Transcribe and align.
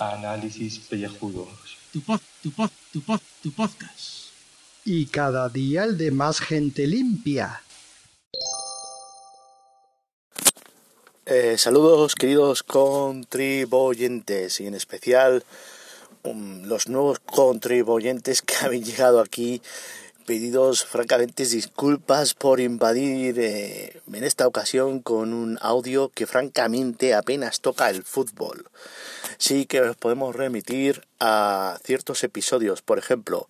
Análisis 0.00 0.80
pellejudos. 0.80 1.78
Tu 1.92 2.00
pod, 2.00 2.20
tu 2.42 2.50
pod, 2.50 2.70
tu 2.92 3.00
pod, 3.02 3.20
tu 3.44 3.52
podcast. 3.52 4.30
Y 4.84 5.06
cada 5.06 5.48
día 5.48 5.84
el 5.84 5.96
de 5.96 6.10
más 6.10 6.40
gente 6.40 6.88
limpia. 6.88 7.62
Eh, 11.26 11.56
saludos 11.58 12.16
queridos 12.16 12.64
contribuyentes 12.64 14.60
y 14.60 14.66
en 14.66 14.74
especial 14.74 15.44
um, 16.24 16.64
los 16.64 16.88
nuevos 16.88 17.20
contribuyentes 17.20 18.42
que 18.42 18.56
habéis 18.62 18.84
llegado 18.84 19.20
aquí 19.20 19.62
pedidos 20.26 20.84
francamente 20.84 21.46
disculpas 21.46 22.34
por 22.34 22.60
invadir 22.60 23.38
eh, 23.38 24.00
en 24.12 24.24
esta 24.24 24.46
ocasión 24.46 25.00
con 25.00 25.32
un 25.32 25.58
audio 25.62 26.10
que 26.10 26.26
francamente 26.26 27.14
apenas 27.14 27.60
toca 27.60 27.88
el 27.88 28.02
fútbol. 28.02 28.68
Sí 29.38 29.66
que 29.66 29.80
os 29.80 29.96
podemos 29.96 30.34
remitir 30.34 31.06
a 31.20 31.78
ciertos 31.84 32.24
episodios, 32.24 32.82
por 32.82 32.98
ejemplo, 32.98 33.48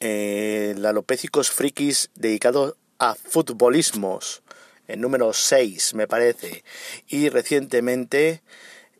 eh, 0.00 0.74
la 0.76 0.92
Lopécicos 0.92 1.50
Frikis 1.50 2.10
dedicado 2.14 2.76
a 2.98 3.14
futbolismos, 3.14 4.42
el 4.88 5.00
número 5.00 5.32
6 5.32 5.94
me 5.94 6.08
parece, 6.08 6.64
y 7.08 7.28
recientemente 7.28 8.42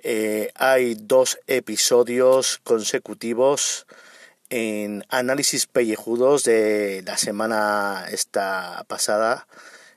eh, 0.02 0.52
hay 0.55 0.95
dos 0.95 1.38
episodios 1.47 2.61
consecutivos 2.63 3.87
en 4.51 5.05
análisis 5.09 5.67
pellejudos 5.67 6.45
de 6.45 7.03
la 7.07 7.17
semana 7.17 8.07
esta 8.11 8.85
pasada 8.89 9.47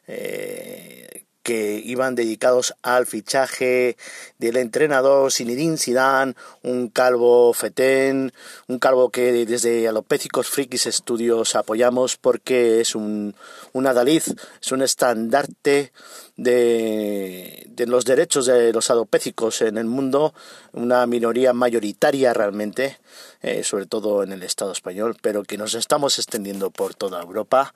eh, 0.08 1.23
que 1.44 1.82
iban 1.84 2.16
dedicados 2.16 2.74
al 2.82 3.06
fichaje 3.06 3.98
del 4.40 4.58
entrenador 4.58 5.32
Zinedine 5.32 5.78
Zidane, 5.78 6.36
un 6.64 6.88
calvo 6.88 7.54
fetén, 7.54 8.34
un 8.68 8.80
calvo 8.80 9.10
que 9.10 9.46
desde 9.46 9.88
Alopécicos 9.88 10.48
Frikis 10.48 10.88
Studios 10.90 11.56
apoyamos 11.56 12.18
porque 12.18 12.82
es 12.82 12.96
un, 12.96 13.36
un 13.74 13.88
adalid, 13.88 14.24
es 14.62 14.72
un 14.72 14.82
estandarte 14.82 15.92
de, 16.38 17.68
de 17.70 17.88
los 17.88 18.06
derechos 18.06 18.46
de 18.46 18.74
los 18.74 18.90
alopécicos 18.90 19.62
en 19.62 19.78
el 19.78 19.86
mundo, 19.86 20.34
una 20.72 21.06
minoría 21.06 21.54
mayoritaria 21.54 22.34
realmente, 22.34 23.00
eh, 23.42 23.64
sobre 23.64 23.86
todo 23.86 24.24
en 24.24 24.32
el 24.32 24.44
Estado 24.44 24.72
español, 24.72 25.18
pero 25.22 25.44
que 25.44 25.58
nos 25.58 25.74
estamos 25.74 26.18
extendiendo 26.18 26.72
por 26.72 26.96
toda 26.96 27.22
Europa 27.22 27.74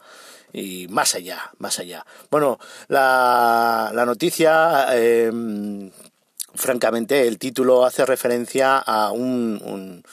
y 0.54 0.88
más 0.90 1.16
allá, 1.16 1.52
más 1.58 1.80
allá. 1.80 2.06
Bueno, 2.30 2.60
la, 2.88 3.92
la 3.94 4.06
noticia, 4.06 4.88
eh, 4.92 5.32
francamente, 6.56 7.28
el 7.28 7.38
título 7.38 7.86
hace 7.86 8.06
referencia 8.06 8.78
a 8.78 9.12
un, 9.12 9.62
un 9.64 10.04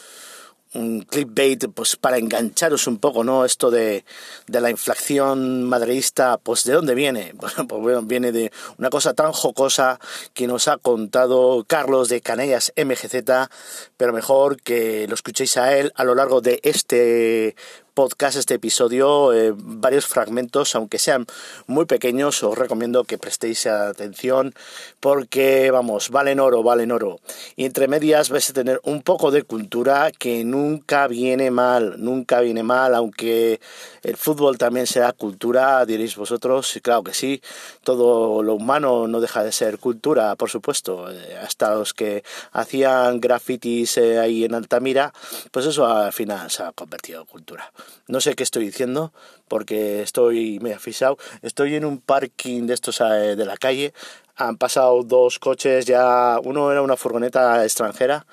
un 0.75 1.03
clickbait 1.03 1.69
pues 1.73 1.97
para 1.97 2.19
engancharos 2.19 2.87
un 2.87 2.99
poco, 2.99 3.25
¿no? 3.25 3.45
Esto 3.45 3.71
de, 3.71 4.05
de 4.47 4.61
la 4.61 4.71
inflación 4.71 5.65
madridista, 5.65 6.37
pues 6.39 6.65
¿de 6.65 6.75
dónde 6.75 6.95
viene? 6.95 7.33
Bueno, 7.45 7.69
pues 7.69 7.83
bueno, 7.83 8.03
viene 8.03 8.33
de 8.33 8.51
una 8.79 8.89
cosa 8.89 9.13
tan 9.13 9.33
jocosa 9.33 10.01
que 10.33 10.47
nos 10.47 10.67
ha 10.67 10.79
contado 10.79 11.65
Carlos 11.67 12.09
de 12.09 12.23
Canellas 12.23 12.73
MGZ, 12.77 13.51
pero 13.99 14.13
mejor 14.15 14.61
que 14.63 15.07
lo 15.07 15.15
escuchéis 15.15 15.59
a 15.59 15.77
él 15.77 15.93
a 15.95 16.05
lo 16.05 16.15
largo 16.15 16.41
de 16.41 16.59
este 16.63 17.55
podcast, 17.95 18.37
este 18.37 18.55
episodio, 18.55 19.33
eh, 19.33 19.53
varios 19.57 20.07
fragmentos, 20.07 20.75
aunque 20.75 20.99
sean 20.99 21.27
muy 21.69 21.85
pequeños, 21.87 22.43
os 22.43 22.59
recomiendo 22.59 23.05
que 23.05 23.19
prestéis 23.19 23.67
atención 23.67 24.53
porque, 24.99 25.71
vamos, 25.71 26.11
valen 26.11 26.41
oro, 26.41 26.65
valen 26.65 26.91
oro. 26.91 27.21
Y 27.55 27.65
entre 27.65 27.87
medias 27.87 28.31
vais 28.31 28.51
a 28.51 28.53
tener 28.53 28.81
un 28.83 29.03
poco 29.03 29.31
de 29.31 29.45
cultura 29.45 30.11
que 30.11 30.45
nunca 30.45 31.07
viene 31.07 31.53
mal, 31.53 31.95
nunca 31.99 32.41
viene 32.41 32.65
mal, 32.65 32.95
aunque 32.97 33.61
el 34.03 34.17
fútbol 34.17 34.59
también 34.59 34.89
sea 34.89 35.13
cultura, 35.13 35.87
diréis 35.87 36.17
vosotros, 36.17 36.79
claro 36.83 37.05
que 37.05 37.15
sí, 37.15 37.41
todo 37.85 38.43
lo 38.43 38.55
humano 38.55 39.07
no 39.07 39.21
deja 39.21 39.45
de 39.45 39.53
ser 39.53 39.79
cultura, 39.79 40.35
por 40.35 40.51
supuesto, 40.51 41.11
eh, 41.11 41.39
hasta 41.41 41.75
los 41.77 41.95
que 41.95 42.25
hacían 42.53 43.21
grafitis 43.21 43.99
eh, 43.99 44.19
ahí 44.19 44.45
en 44.45 44.55
Altamira, 44.55 45.13
pues 45.53 45.67
eso 45.67 45.87
al 45.87 46.13
final 46.13 46.51
se 46.51 46.65
ha 46.65 46.73
convertido 46.73 47.21
en 47.21 47.27
cultura. 47.27 47.73
No 48.07 48.21
sé 48.21 48.35
qué 48.35 48.43
estoy 48.43 48.67
diciendo 48.67 49.13
porque 49.49 50.03
estoy 50.03 50.59
medio 50.61 50.77
afisado. 50.77 51.19
Estoy 51.43 51.75
en 51.75 51.85
un 51.85 51.99
parking 51.99 52.67
de 52.67 52.75
estos 52.75 53.01
eh, 53.01 53.37
de 53.37 53.47
la 53.47 53.57
calle. 53.57 53.93
Han 54.37 54.57
pasado 54.57 55.03
dos 55.03 55.39
coches 55.39 55.87
ya. 55.87 56.39
Uno 56.43 56.71
era 56.71 56.83
una 56.83 56.97
furgoneta 56.97 57.63
extranjera 57.65 58.27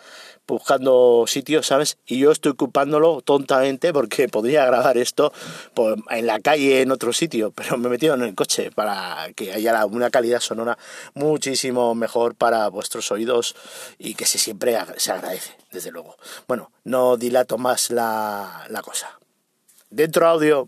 buscando 0.52 1.24
sitios, 1.28 1.68
¿sabes? 1.68 1.98
Y 2.06 2.20
yo 2.20 2.32
estoy 2.32 2.52
ocupándolo 2.52 3.22
tontamente 3.22 3.94
porque 3.94 4.28
podría 4.30 4.66
grabar 4.66 4.98
esto 4.98 5.32
pues, 5.74 5.96
en 6.10 6.28
la 6.28 6.40
calle, 6.40 6.82
en 6.82 6.92
otro 6.92 7.14
sitio, 7.14 7.52
pero 7.52 7.78
me 7.78 7.88
he 7.88 7.92
metido 7.92 8.16
en 8.16 8.22
el 8.22 8.36
coche 8.36 8.72
para 8.72 9.28
que 9.36 9.54
haya 9.54 9.86
una 9.86 10.10
calidad 10.10 10.40
sonora 10.40 10.78
muchísimo 11.14 11.96
mejor 11.96 12.36
para 12.36 12.68
vuestros 12.70 13.12
oídos 13.12 13.56
y 13.98 14.16
que 14.16 14.26
se 14.26 14.38
siempre 14.38 14.78
se 14.98 15.12
agradece, 15.12 15.56
desde 15.72 15.92
luego. 15.92 16.18
Bueno, 16.48 16.72
no 16.84 17.18
dilato 17.18 17.58
más 17.58 17.90
la, 17.90 18.66
la 18.70 18.82
cosa. 18.82 19.21
Dentro 19.91 20.25
audio. 20.25 20.66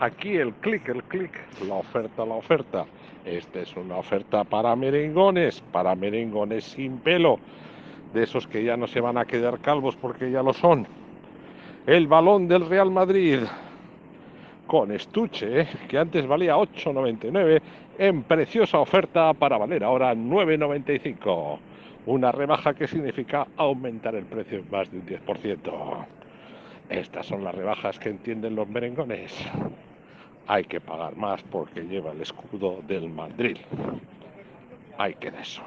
Aquí 0.00 0.36
el 0.36 0.54
clic, 0.54 0.88
el 0.88 1.02
clic, 1.04 1.30
la 1.68 1.74
oferta, 1.74 2.24
la 2.24 2.34
oferta. 2.34 2.86
Esta 3.26 3.60
es 3.60 3.76
una 3.76 3.98
oferta 3.98 4.42
para 4.44 4.74
merengones, 4.74 5.60
para 5.70 5.94
merengones 5.94 6.64
sin 6.64 6.96
pelo, 6.96 7.38
de 8.14 8.22
esos 8.22 8.46
que 8.46 8.64
ya 8.64 8.78
no 8.78 8.86
se 8.86 9.02
van 9.02 9.18
a 9.18 9.26
quedar 9.26 9.60
calvos 9.60 9.96
porque 9.96 10.30
ya 10.30 10.42
lo 10.42 10.54
son. 10.54 10.86
El 11.86 12.06
balón 12.06 12.48
del 12.48 12.66
Real 12.66 12.90
Madrid, 12.90 13.40
con 14.66 14.92
estuche, 14.92 15.60
¿eh? 15.60 15.68
que 15.88 15.98
antes 15.98 16.26
valía 16.26 16.56
8,99, 16.56 17.60
en 17.98 18.22
preciosa 18.22 18.78
oferta 18.78 19.34
para 19.34 19.58
valer 19.58 19.84
ahora 19.84 20.14
9,95. 20.14 21.58
Una 22.06 22.30
rebaja 22.32 22.74
que 22.74 22.86
significa 22.86 23.46
aumentar 23.56 24.14
el 24.14 24.26
precio 24.26 24.58
en 24.58 24.70
más 24.70 24.90
de 24.90 24.98
un 24.98 25.06
10%. 25.06 26.06
Estas 26.90 27.24
son 27.24 27.42
las 27.42 27.54
rebajas 27.54 27.98
que 27.98 28.10
entienden 28.10 28.56
los 28.56 28.68
merengones. 28.68 29.32
Hay 30.46 30.64
que 30.64 30.82
pagar 30.82 31.16
más 31.16 31.42
porque 31.44 31.80
lleva 31.80 32.12
el 32.12 32.20
escudo 32.20 32.82
del 32.86 33.08
Madrid. 33.08 33.56
Hay 34.98 35.14
que 35.14 35.30
de 35.30 35.40
eso. 35.40 35.62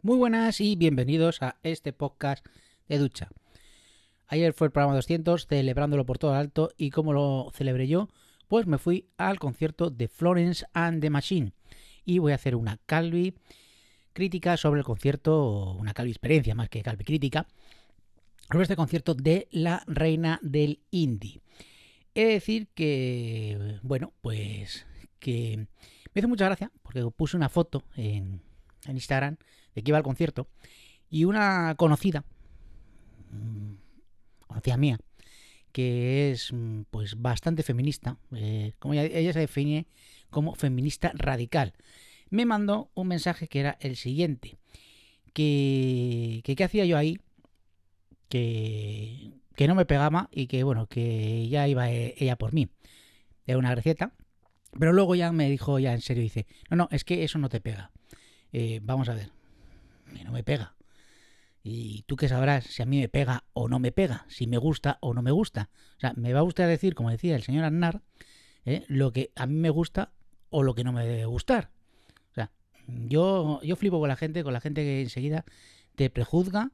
Muy 0.00 0.16
buenas 0.16 0.58
y 0.62 0.74
bienvenidos 0.76 1.42
a 1.42 1.56
este 1.62 1.92
podcast 1.92 2.46
de 2.88 2.96
ducha. 2.96 3.28
Ayer 4.26 4.54
fue 4.54 4.68
el 4.68 4.72
programa 4.72 4.94
200, 4.94 5.46
celebrándolo 5.46 6.06
por 6.06 6.16
todo 6.16 6.32
alto 6.32 6.70
y 6.78 6.88
como 6.88 7.12
lo 7.12 7.50
celebré 7.52 7.88
yo, 7.88 8.08
pues 8.52 8.66
me 8.66 8.76
fui 8.76 9.08
al 9.16 9.38
concierto 9.38 9.88
de 9.88 10.08
Florence 10.08 10.66
and 10.74 11.00
the 11.00 11.08
Machine 11.08 11.54
y 12.04 12.18
voy 12.18 12.32
a 12.32 12.34
hacer 12.34 12.54
una 12.54 12.76
Calvi 12.84 13.34
crítica 14.12 14.58
sobre 14.58 14.80
el 14.80 14.84
concierto, 14.84 15.70
una 15.70 15.94
Calvi 15.94 16.10
experiencia 16.10 16.54
más 16.54 16.68
que 16.68 16.82
Calvi 16.82 17.02
crítica, 17.02 17.46
sobre 18.50 18.64
este 18.64 18.76
concierto 18.76 19.14
de 19.14 19.48
la 19.52 19.82
reina 19.86 20.38
del 20.42 20.82
indie. 20.90 21.40
He 22.14 22.26
de 22.26 22.32
decir 22.32 22.68
que, 22.74 23.78
bueno, 23.82 24.12
pues 24.20 24.86
que 25.18 25.66
me 26.12 26.18
hizo 26.18 26.28
mucha 26.28 26.44
gracia 26.44 26.70
porque 26.82 27.02
puse 27.16 27.38
una 27.38 27.48
foto 27.48 27.84
en, 27.96 28.42
en 28.84 28.96
Instagram 28.96 29.38
de 29.74 29.82
que 29.82 29.90
iba 29.92 29.96
al 29.96 30.04
concierto 30.04 30.46
y 31.08 31.24
una 31.24 31.74
conocida, 31.78 32.22
mm, 33.30 33.72
conocida 34.46 34.76
mía, 34.76 34.98
que 35.72 36.30
es 36.30 36.52
mm, 36.52 36.82
pues 36.90 37.20
bastante 37.20 37.62
feminista, 37.62 38.18
eh, 38.34 38.74
como 38.78 38.94
ella, 38.94 39.32
se 39.32 39.40
define 39.40 39.86
como 40.30 40.54
feminista 40.54 41.12
radical, 41.14 41.74
me 42.30 42.46
mandó 42.46 42.90
un 42.94 43.08
mensaje 43.08 43.48
que 43.48 43.60
era 43.60 43.76
el 43.80 43.96
siguiente, 43.96 44.58
que, 45.32 46.40
que 46.44 46.56
qué 46.56 46.64
hacía 46.64 46.84
yo 46.84 46.96
ahí, 46.96 47.18
que, 48.28 49.32
que 49.54 49.68
no 49.68 49.74
me 49.74 49.84
pegaba 49.84 50.28
y 50.32 50.46
que 50.46 50.62
bueno, 50.64 50.86
que 50.86 51.48
ya 51.48 51.68
iba 51.68 51.90
eh, 51.90 52.14
ella 52.18 52.36
por 52.36 52.52
mí. 52.52 52.68
Era 53.46 53.58
una 53.58 53.74
receta, 53.74 54.12
pero 54.78 54.92
luego 54.92 55.14
ya 55.14 55.32
me 55.32 55.50
dijo 55.50 55.78
ya 55.78 55.92
en 55.92 56.00
serio, 56.00 56.22
dice, 56.22 56.46
no, 56.70 56.76
no, 56.76 56.88
es 56.90 57.04
que 57.04 57.24
eso 57.24 57.38
no 57.38 57.48
te 57.48 57.60
pega. 57.60 57.90
Eh, 58.52 58.80
vamos 58.82 59.08
a 59.08 59.14
ver, 59.14 59.30
que 60.14 60.24
no 60.24 60.32
me 60.32 60.44
pega. 60.44 60.74
Y 61.62 62.02
tú 62.02 62.16
que 62.16 62.28
sabrás 62.28 62.64
si 62.64 62.82
a 62.82 62.86
mí 62.86 63.00
me 63.00 63.08
pega 63.08 63.44
o 63.52 63.68
no 63.68 63.78
me 63.78 63.92
pega, 63.92 64.26
si 64.28 64.46
me 64.46 64.58
gusta 64.58 64.98
o 65.00 65.14
no 65.14 65.22
me 65.22 65.30
gusta. 65.30 65.70
O 65.96 66.00
sea, 66.00 66.12
me 66.16 66.32
va 66.32 66.40
a 66.40 66.42
gustar 66.42 66.68
decir, 66.68 66.94
como 66.94 67.10
decía 67.10 67.36
el 67.36 67.42
señor 67.42 67.64
Aznar, 67.64 68.02
¿eh? 68.64 68.84
lo 68.88 69.12
que 69.12 69.30
a 69.36 69.46
mí 69.46 69.54
me 69.54 69.70
gusta 69.70 70.12
o 70.50 70.62
lo 70.62 70.74
que 70.74 70.84
no 70.84 70.92
me 70.92 71.06
debe 71.06 71.24
gustar. 71.26 71.70
O 72.32 72.34
sea, 72.34 72.50
yo, 72.86 73.60
yo 73.62 73.76
flipo 73.76 74.00
con 74.00 74.08
la 74.08 74.16
gente, 74.16 74.42
con 74.42 74.52
la 74.52 74.60
gente 74.60 74.82
que 74.82 75.02
enseguida 75.02 75.44
te 75.94 76.10
prejuzga 76.10 76.72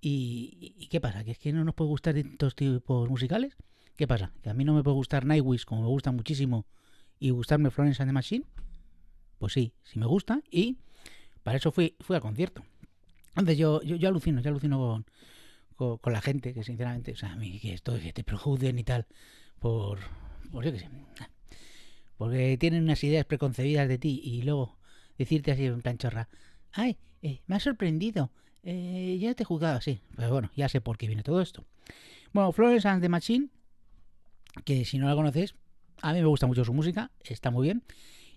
¿Y, 0.00 0.88
qué 0.90 1.00
pasa? 1.00 1.24
¿Que 1.24 1.32
es 1.32 1.38
que 1.38 1.52
no 1.52 1.64
nos 1.64 1.74
puede 1.74 1.88
gustar 1.88 2.16
estos 2.16 2.54
tipos 2.54 3.08
musicales? 3.08 3.56
¿Qué 3.96 4.06
pasa? 4.06 4.32
¿Que 4.42 4.50
a 4.50 4.54
mí 4.54 4.64
no 4.64 4.74
me 4.74 4.82
puede 4.82 4.94
gustar 4.94 5.24
Nightwish 5.24 5.64
como 5.64 5.82
me 5.82 5.88
gusta 5.88 6.12
muchísimo 6.12 6.66
y 7.18 7.30
gustarme 7.30 7.70
Florence 7.70 8.02
and 8.02 8.10
the 8.10 8.12
Machine? 8.12 8.44
Pues 9.38 9.52
sí, 9.52 9.72
sí 9.82 9.98
me 9.98 10.06
gusta 10.06 10.42
y 10.50 10.76
para 11.42 11.58
eso 11.58 11.72
fui, 11.72 11.96
fui 12.00 12.14
al 12.14 12.22
concierto. 12.22 12.62
Entonces 13.36 13.58
yo, 13.58 13.82
yo, 13.82 13.96
yo 13.96 14.08
alucino, 14.08 14.40
yo 14.40 14.48
alucino 14.48 15.04
con, 15.76 15.98
con, 15.98 16.12
la 16.12 16.22
gente, 16.22 16.54
que 16.54 16.64
sinceramente, 16.64 17.12
o 17.12 17.16
sea, 17.16 17.32
a 17.32 17.36
mí 17.36 17.60
que 17.60 17.74
esto 17.74 17.98
que 18.00 18.12
te 18.12 18.24
prejuzguen 18.24 18.78
y 18.78 18.84
tal, 18.84 19.06
por, 19.58 19.98
por 20.50 20.64
yo 20.64 20.72
qué 20.72 20.78
sé, 20.80 20.88
porque 22.16 22.56
tienen 22.58 22.82
unas 22.82 23.04
ideas 23.04 23.26
preconcebidas 23.26 23.88
de 23.88 23.98
ti 23.98 24.20
y 24.24 24.42
luego 24.42 24.78
decirte 25.18 25.52
así 25.52 25.66
en 25.66 25.82
plan 25.82 25.98
chorra, 25.98 26.28
ay, 26.72 26.96
eh, 27.20 27.42
me 27.46 27.56
ha 27.56 27.60
sorprendido, 27.60 28.30
eh, 28.62 29.18
ya 29.20 29.34
te 29.34 29.42
he 29.42 29.46
juzgado 29.46 29.76
así, 29.76 30.00
pero 30.16 30.30
bueno, 30.32 30.50
ya 30.56 30.68
sé 30.68 30.80
por 30.80 30.96
qué 30.96 31.06
viene 31.06 31.22
todo 31.22 31.42
esto. 31.42 31.64
Bueno, 32.32 32.52
Florence 32.52 32.88
and 32.88 33.02
the 33.02 33.08
Machine, 33.10 33.48
que 34.64 34.86
si 34.86 34.96
no 34.96 35.08
la 35.08 35.14
conocéis, 35.14 35.54
a 36.00 36.14
mí 36.14 36.20
me 36.20 36.26
gusta 36.26 36.46
mucho 36.46 36.64
su 36.64 36.72
música, 36.72 37.10
está 37.22 37.50
muy 37.50 37.66
bien, 37.66 37.82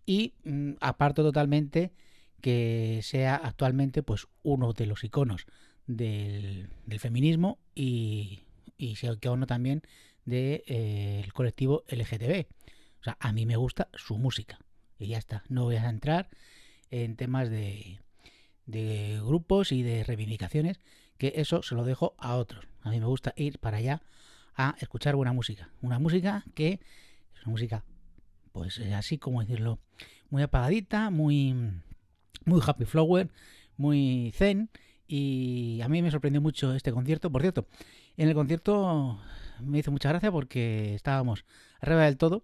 y 0.06 0.34
mm, 0.44 0.72
aparto 0.81 1.24
totalmente 1.24 1.94
que 2.41 3.01
sea 3.03 3.36
actualmente 3.36 4.03
pues 4.03 4.27
uno 4.44 4.74
de 4.74 4.86
los 4.86 5.03
iconos 5.03 5.45
del, 5.88 6.69
feminismo 7.00 7.59
y, 7.75 8.44
y 8.77 8.95
se 8.95 9.07
icono 9.07 9.45
también 9.47 9.81
del 10.25 10.63
de, 10.63 10.63
eh, 10.68 11.30
colectivo 11.33 11.83
LGTB. 11.88 12.47
O 13.00 13.03
sea, 13.03 13.18
a 13.19 13.31
mí 13.31 13.45
me 13.45 13.56
gusta 13.56 13.89
su 13.94 14.18
música. 14.18 14.59
Y 14.97 15.07
ya 15.07 15.18
está. 15.18 15.44
No 15.47 15.63
voy 15.63 15.77
a 15.77 15.89
entrar 15.89 16.30
en 16.91 17.15
temas 17.15 17.50
de, 17.50 18.00
de 18.65 19.19
grupos 19.24 19.71
y 19.71 19.81
de 19.81 20.03
reivindicaciones, 20.03 20.80
que 21.18 21.33
eso 21.38 21.63
se 21.63 21.75
lo 21.75 21.83
dejo 21.83 22.15
a 22.18 22.36
otros. 22.36 22.68
A 22.81 22.89
mí 22.89 23.00
me 23.00 23.06
gusta 23.06 23.33
ir 23.36 23.59
para 23.59 23.77
allá 23.77 24.01
a 24.56 24.75
escuchar 24.80 25.15
buena 25.15 25.33
música. 25.33 25.69
Una 25.81 26.00
música 26.00 26.44
que 26.53 26.80
es 27.33 27.41
una 27.45 27.51
música, 27.51 27.83
pues 28.51 28.80
así 28.80 29.18
como 29.18 29.41
decirlo, 29.41 29.80
muy 30.30 30.44
apagadita, 30.44 31.09
muy, 31.09 31.56
muy 32.46 32.62
happy 32.66 32.86
flower, 32.86 33.30
muy 33.78 34.31
zen. 34.36 34.70
Y 35.08 35.81
a 35.81 35.90
mí 35.90 36.02
me 36.02 36.12
sorprendió 36.12 36.42
mucho 36.42 36.76
este 36.76 36.92
concierto. 36.92 37.31
Por 37.31 37.42
cierto, 37.42 37.68
en 38.16 38.30
el 38.30 38.36
concierto 38.36 39.20
me 39.60 39.80
hizo 39.80 39.92
mucha 39.92 40.10
gracia 40.10 40.31
porque 40.31 40.94
estábamos 40.94 41.46
arriba 41.81 42.06
del 42.06 42.18
todo 42.18 42.44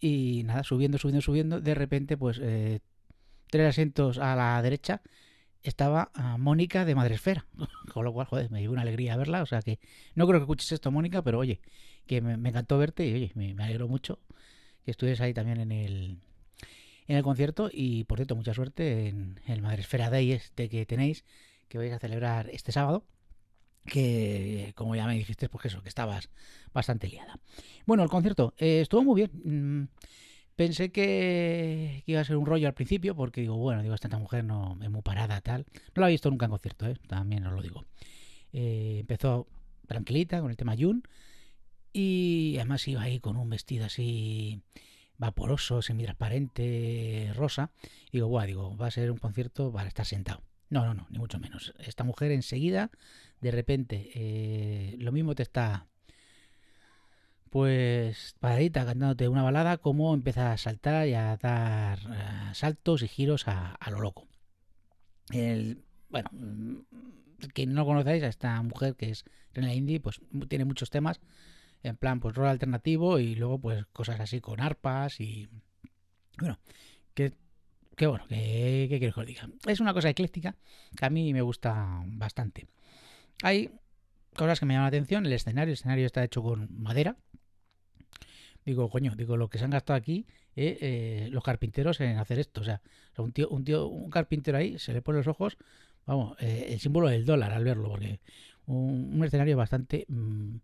y 0.00 0.42
nada, 0.44 0.64
subiendo, 0.64 0.98
subiendo, 0.98 1.22
subiendo. 1.22 1.60
De 1.60 1.74
repente, 1.74 2.16
pues 2.16 2.40
eh, 2.42 2.80
tres 3.50 3.68
asientos 3.68 4.18
a 4.18 4.34
la 4.34 4.60
derecha 4.62 5.00
estaba 5.62 6.10
uh, 6.18 6.38
Mónica 6.38 6.84
de 6.84 6.94
Madresfera. 6.96 7.46
Con 7.92 8.04
lo 8.04 8.12
cual, 8.12 8.26
joder, 8.26 8.50
me 8.50 8.60
dio 8.60 8.72
una 8.72 8.82
alegría 8.82 9.16
verla. 9.16 9.42
O 9.42 9.46
sea 9.46 9.62
que 9.62 9.78
no 10.14 10.26
creo 10.26 10.40
que 10.40 10.44
escuches 10.44 10.72
esto, 10.72 10.90
Mónica, 10.90 11.22
pero 11.22 11.38
oye, 11.38 11.60
que 12.06 12.20
me, 12.20 12.48
encantó 12.48 12.78
verte 12.78 13.06
y 13.06 13.14
oye, 13.14 13.32
me, 13.34 13.54
me 13.54 13.62
alegro 13.62 13.86
mucho 13.86 14.18
que 14.84 14.90
estuvieras 14.90 15.20
ahí 15.20 15.32
también 15.32 15.60
en 15.60 15.72
el, 15.72 16.18
en 17.06 17.16
el 17.16 17.22
concierto. 17.22 17.70
Y 17.72 18.04
por 18.04 18.18
cierto, 18.18 18.36
mucha 18.36 18.54
suerte 18.54 19.08
en 19.08 19.40
el 19.46 19.62
Madresfera 19.62 20.10
Day 20.10 20.32
este 20.32 20.68
que 20.68 20.86
tenéis, 20.86 21.24
que 21.68 21.78
vais 21.78 21.92
a 21.92 21.98
celebrar 21.98 22.50
este 22.50 22.72
sábado. 22.72 23.04
Que, 23.84 24.72
como 24.76 24.94
ya 24.94 25.06
me 25.06 25.14
dijiste, 25.14 25.48
pues 25.48 25.66
eso, 25.66 25.82
que 25.82 25.88
estabas 25.88 26.30
bastante 26.72 27.08
liada. 27.08 27.40
Bueno, 27.84 28.04
el 28.04 28.08
concierto 28.08 28.54
eh, 28.58 28.80
estuvo 28.80 29.02
muy 29.02 29.22
bien. 29.22 29.30
Mm, 29.44 29.88
Pensé 30.56 30.92
que, 30.92 32.02
que, 32.04 32.12
iba 32.12 32.20
a 32.20 32.24
ser 32.24 32.36
un 32.36 32.46
rollo 32.46 32.68
al 32.68 32.74
principio, 32.74 33.16
porque 33.16 33.40
digo, 33.40 33.56
bueno, 33.56 33.82
digo, 33.82 33.94
esta 33.94 34.16
mujer 34.18 34.44
no 34.44 34.78
es 34.82 34.90
muy 34.90 35.02
parada, 35.02 35.40
tal. 35.40 35.66
No 35.94 36.02
la 36.02 36.08
he 36.08 36.12
visto 36.12 36.30
nunca 36.30 36.44
en 36.44 36.50
concierto, 36.50 36.86
¿eh? 36.86 36.96
también 37.06 37.46
os 37.46 37.52
lo 37.54 37.62
digo. 37.62 37.84
Eh, 38.52 38.98
empezó 39.00 39.46
tranquilita 39.86 40.40
con 40.40 40.50
el 40.50 40.56
tema 40.56 40.76
Jun, 40.78 41.02
y 41.92 42.54
además 42.58 42.86
iba 42.86 43.02
ahí 43.02 43.18
con 43.18 43.36
un 43.36 43.48
vestido 43.48 43.86
así 43.86 44.60
vaporoso, 45.22 45.82
semitransparente, 45.82 47.30
rosa. 47.36 47.70
Y 48.10 48.18
digo, 48.18 48.26
bueno, 48.26 48.46
digo, 48.48 48.76
va 48.76 48.88
a 48.88 48.90
ser 48.90 49.12
un 49.12 49.18
concierto 49.18 49.72
para 49.72 49.86
estar 49.86 50.04
sentado. 50.04 50.42
No, 50.68 50.84
no, 50.84 50.94
no, 50.94 51.06
ni 51.10 51.18
mucho 51.18 51.38
menos. 51.38 51.72
Esta 51.78 52.02
mujer 52.02 52.32
enseguida, 52.32 52.90
de 53.40 53.52
repente, 53.52 54.10
eh, 54.14 54.96
lo 54.98 55.12
mismo 55.12 55.36
te 55.36 55.44
está 55.44 55.86
pues 57.50 58.34
paradita 58.40 58.84
cantándote 58.86 59.28
una 59.28 59.42
balada, 59.42 59.76
como 59.76 60.14
empieza 60.14 60.52
a 60.52 60.56
saltar 60.56 61.06
y 61.06 61.14
a 61.14 61.36
dar 61.36 61.98
uh, 61.98 62.54
saltos 62.54 63.02
y 63.02 63.08
giros 63.08 63.46
a, 63.46 63.78
lo 63.90 64.00
loco. 64.00 64.26
El, 65.30 65.84
bueno, 66.08 66.30
quien 67.52 67.74
no 67.74 67.84
conocéis 67.84 68.22
a 68.22 68.28
esta 68.28 68.60
mujer 68.62 68.96
que 68.96 69.10
es 69.10 69.24
Rena 69.52 69.74
Indie, 69.74 70.00
pues 70.00 70.20
tiene 70.48 70.64
muchos 70.64 70.88
temas, 70.88 71.20
en 71.82 71.96
plan, 71.96 72.20
pues 72.20 72.34
rol 72.34 72.48
alternativo 72.48 73.18
y 73.18 73.34
luego 73.34 73.58
pues 73.58 73.86
cosas 73.92 74.20
así 74.20 74.40
con 74.40 74.60
arpas 74.60 75.20
y... 75.20 75.48
Bueno, 76.38 76.58
que, 77.14 77.32
que 77.96 78.06
bueno, 78.06 78.26
que, 78.28 78.86
que 78.88 78.98
quiero 78.98 79.14
que 79.14 79.20
os 79.20 79.26
diga. 79.26 79.48
Es 79.66 79.80
una 79.80 79.92
cosa 79.92 80.08
ecléctica 80.08 80.56
que 80.96 81.04
a 81.04 81.10
mí 81.10 81.32
me 81.32 81.42
gusta 81.42 82.02
bastante. 82.06 82.66
Hay 83.42 83.70
cosas 84.34 84.60
que 84.60 84.66
me 84.66 84.74
llaman 84.74 84.84
la 84.84 84.88
atención, 84.88 85.26
el 85.26 85.32
escenario, 85.32 85.72
el 85.72 85.74
escenario 85.74 86.06
está 86.06 86.24
hecho 86.24 86.42
con 86.42 86.68
madera, 86.80 87.16
digo, 88.64 88.88
coño, 88.88 89.14
digo, 89.16 89.36
lo 89.36 89.48
que 89.50 89.58
se 89.58 89.64
han 89.64 89.70
gastado 89.70 89.96
aquí 89.96 90.26
eh, 90.54 90.78
eh, 90.80 91.28
los 91.30 91.42
carpinteros 91.42 92.00
en 92.00 92.16
hacer 92.16 92.38
esto. 92.38 92.60
O 92.60 92.64
sea, 92.64 92.80
un 93.18 93.32
tío, 93.32 93.48
un 93.48 93.64
tío, 93.64 93.86
un 93.88 94.08
carpintero 94.08 94.56
ahí 94.56 94.78
se 94.78 94.92
le 94.92 95.02
pone 95.02 95.18
los 95.18 95.26
ojos, 95.26 95.58
vamos, 96.06 96.36
eh, 96.40 96.68
el 96.68 96.80
símbolo 96.80 97.08
del 97.08 97.24
dólar 97.24 97.52
al 97.52 97.64
verlo, 97.64 97.90
porque 97.90 98.20
un, 98.66 99.16
un 99.16 99.24
escenario 99.24 99.56
bastante 99.56 100.06
mmm, 100.08 100.56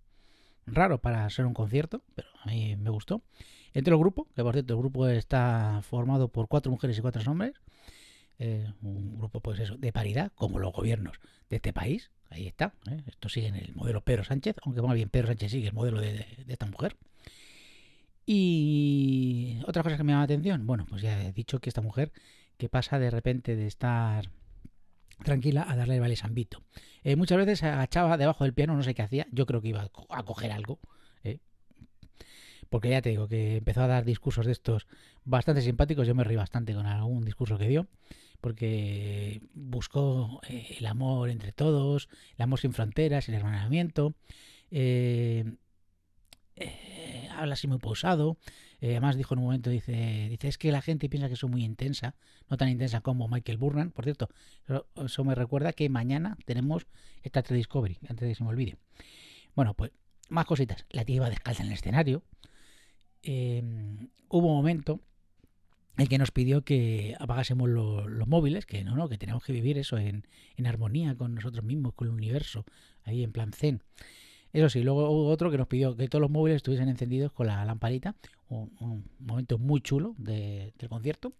raro 0.73 0.99
para 0.99 1.29
ser 1.31 1.47
un 1.47 1.55
concierto, 1.55 2.03
pero 2.15 2.29
a 2.43 2.47
mí 2.51 2.77
me 2.77 2.91
gustó. 2.91 3.23
Entre 3.75 3.93
el 3.93 3.99
grupo, 3.99 4.27
que 4.35 4.43
por 4.43 4.55
cierto, 4.55 4.75
el 4.75 4.81
grupo 4.81 5.07
está 5.09 5.81
formado 5.83 6.29
por 6.29 6.49
cuatro 6.49 6.71
mujeres 6.71 6.99
y 6.99 7.01
cuatro 7.01 7.23
hombres. 7.31 7.55
Eh, 8.39 8.73
un 8.83 9.19
grupo, 9.19 9.41
pues 9.41 9.61
eso, 9.61 9.77
de 9.77 9.93
paridad, 9.93 10.33
como 10.35 10.59
los 10.59 10.73
gobiernos 10.73 11.19
de 11.51 11.57
este 11.57 11.73
país. 11.73 12.11
Ahí 12.31 12.47
está. 12.47 12.75
¿eh? 12.91 13.03
Esto 13.07 13.29
sigue 13.29 13.49
en 13.49 13.57
el 13.57 13.75
modelo 13.75 14.03
Pedro 14.03 14.25
Sánchez, 14.25 14.57
aunque 14.65 14.83
más 14.83 14.95
bien 14.95 15.09
Pedro 15.09 15.29
Sánchez 15.29 15.51
sigue 15.51 15.69
el 15.69 15.75
modelo 15.75 16.01
de, 16.01 16.13
de, 16.13 16.53
esta 16.53 16.67
mujer. 16.67 16.97
Y 18.27 19.61
otra 19.67 19.83
cosa 19.83 19.97
que 19.97 20.05
me 20.05 20.13
llama 20.13 20.21
la 20.21 20.25
atención, 20.25 20.67
bueno, 20.67 20.87
pues 20.89 21.03
ya 21.03 21.23
he 21.23 21.33
dicho 21.33 21.61
que 21.61 21.71
esta 21.71 21.81
mujer 21.81 22.13
que 22.59 22.69
pasa 22.69 22.99
de 22.99 23.11
repente 23.11 23.57
de 23.57 23.67
estar 23.67 24.29
tranquila 25.25 25.67
a 25.69 25.77
darle 25.77 25.95
el 25.95 26.01
vale 26.01 26.17
Vito. 26.31 26.63
Eh, 27.03 27.17
muchas 27.17 27.39
veces 27.39 27.61
se 27.61 27.67
agachaba 27.67 28.17
debajo 28.17 28.45
del 28.45 28.55
piano, 28.55 28.77
no 28.77 28.83
sé 28.83 28.95
qué 28.95 29.03
hacía, 29.03 29.27
yo 29.33 29.47
creo 29.47 29.61
que 29.61 29.69
iba 29.69 29.91
a 30.09 30.23
coger 30.23 30.53
algo. 30.53 30.79
¿eh? 31.25 31.39
Porque 32.69 32.91
ya 32.91 33.03
te 33.03 33.11
digo 33.11 33.29
que 33.29 33.57
empezó 33.57 33.83
a 33.83 33.87
dar 33.87 34.05
discursos 34.05 34.47
de 34.47 34.53
estos 34.53 34.87
bastante 35.25 35.63
simpáticos, 35.63 36.07
yo 36.07 36.15
me 36.15 36.25
reí 36.25 36.37
bastante 36.37 36.75
con 36.75 36.87
algún 36.87 37.25
discurso 37.25 37.59
que 37.59 37.69
dio, 37.69 37.89
porque 38.41 39.41
buscó 39.55 40.41
eh, 40.49 40.77
el 40.79 40.87
amor 40.87 41.31
entre 41.31 41.53
todos, 41.53 42.09
el 42.37 42.43
amor 42.43 42.61
sin 42.61 42.73
fronteras, 42.73 43.29
el 43.29 43.35
hermanamiento. 43.35 44.15
Eh, 44.71 45.57
habla 47.31 47.55
así 47.55 47.67
muy 47.67 47.79
pausado. 47.79 48.37
Eh, 48.81 48.91
además 48.91 49.17
dijo 49.17 49.35
en 49.35 49.41
un 49.41 49.47
momento, 49.47 49.71
dice, 49.71 50.29
dice, 50.31 50.49
es 50.49 50.59
que 50.59 50.71
la 50.71 50.83
gente 50.83 51.09
piensa 51.09 51.29
que 51.29 51.37
soy 51.37 51.51
muy 51.51 51.65
intensa, 51.65 52.15
no 52.49 52.57
tan 52.57 52.69
intensa 52.69 53.01
como 53.01 53.29
Michael 53.29 53.59
Burnham. 53.59 53.91
Por 53.91 54.05
cierto, 54.05 54.29
eso, 54.97 55.25
me 55.25 55.35
recuerda 55.35 55.73
que 55.73 55.89
mañana 55.89 56.37
tenemos 56.45 56.87
esta 57.23 57.43
Discovery, 57.43 57.99
antes 58.09 58.21
de 58.21 58.29
que 58.29 58.35
se 58.35 58.45
me 58.45 58.51
olvide. 58.51 58.77
Bueno, 59.55 59.75
pues 59.75 59.93
más 60.29 60.45
cositas. 60.45 60.87
La 60.91 61.05
tía 61.05 61.17
iba 61.17 61.31
descalza 61.31 61.63
en 61.63 61.69
el 61.69 61.75
escenario. 61.75 62.23
Eh, 63.23 63.63
hubo 64.29 64.49
un 64.49 64.57
momento 64.57 65.01
en 65.97 66.07
que 66.07 66.19
nos 66.19 66.31
pidió 66.31 66.63
que 66.63 67.17
apagásemos 67.19 67.69
lo, 67.69 68.07
los 68.09 68.29
móviles, 68.29 68.67
que 68.67 68.85
no, 68.85 68.95
no, 68.95 69.09
que 69.09 69.19
tenemos 69.19 69.43
que 69.43 69.53
vivir 69.53 69.79
eso 69.79 69.99
en, 69.99 70.27
en 70.57 70.67
armonía 70.67 71.17
con 71.17 71.35
nosotros 71.35 71.65
mismos, 71.65 71.95
con 71.95 72.07
el 72.07 72.15
universo, 72.15 72.65
ahí 73.03 73.25
en 73.25 73.33
plan 73.33 73.53
zen. 73.53 73.83
Eso 74.53 74.69
sí, 74.71 74.83
luego 74.83 75.11
hubo 75.11 75.29
otro 75.29 75.51
que 75.51 75.59
nos 75.59 75.69
pidió 75.69 75.97
que 75.97 76.09
todos 76.09 76.23
los 76.23 76.31
móviles 76.31 76.57
estuviesen 76.57 76.89
encendidos 76.89 77.33
con 77.33 77.47
la 77.47 77.65
lamparita. 77.65 78.15
Un, 78.49 79.05
momento 79.19 79.59
muy 79.59 79.81
chulo 79.81 80.15
de, 80.19 80.73
del 80.79 80.89
concierto. 80.89 81.33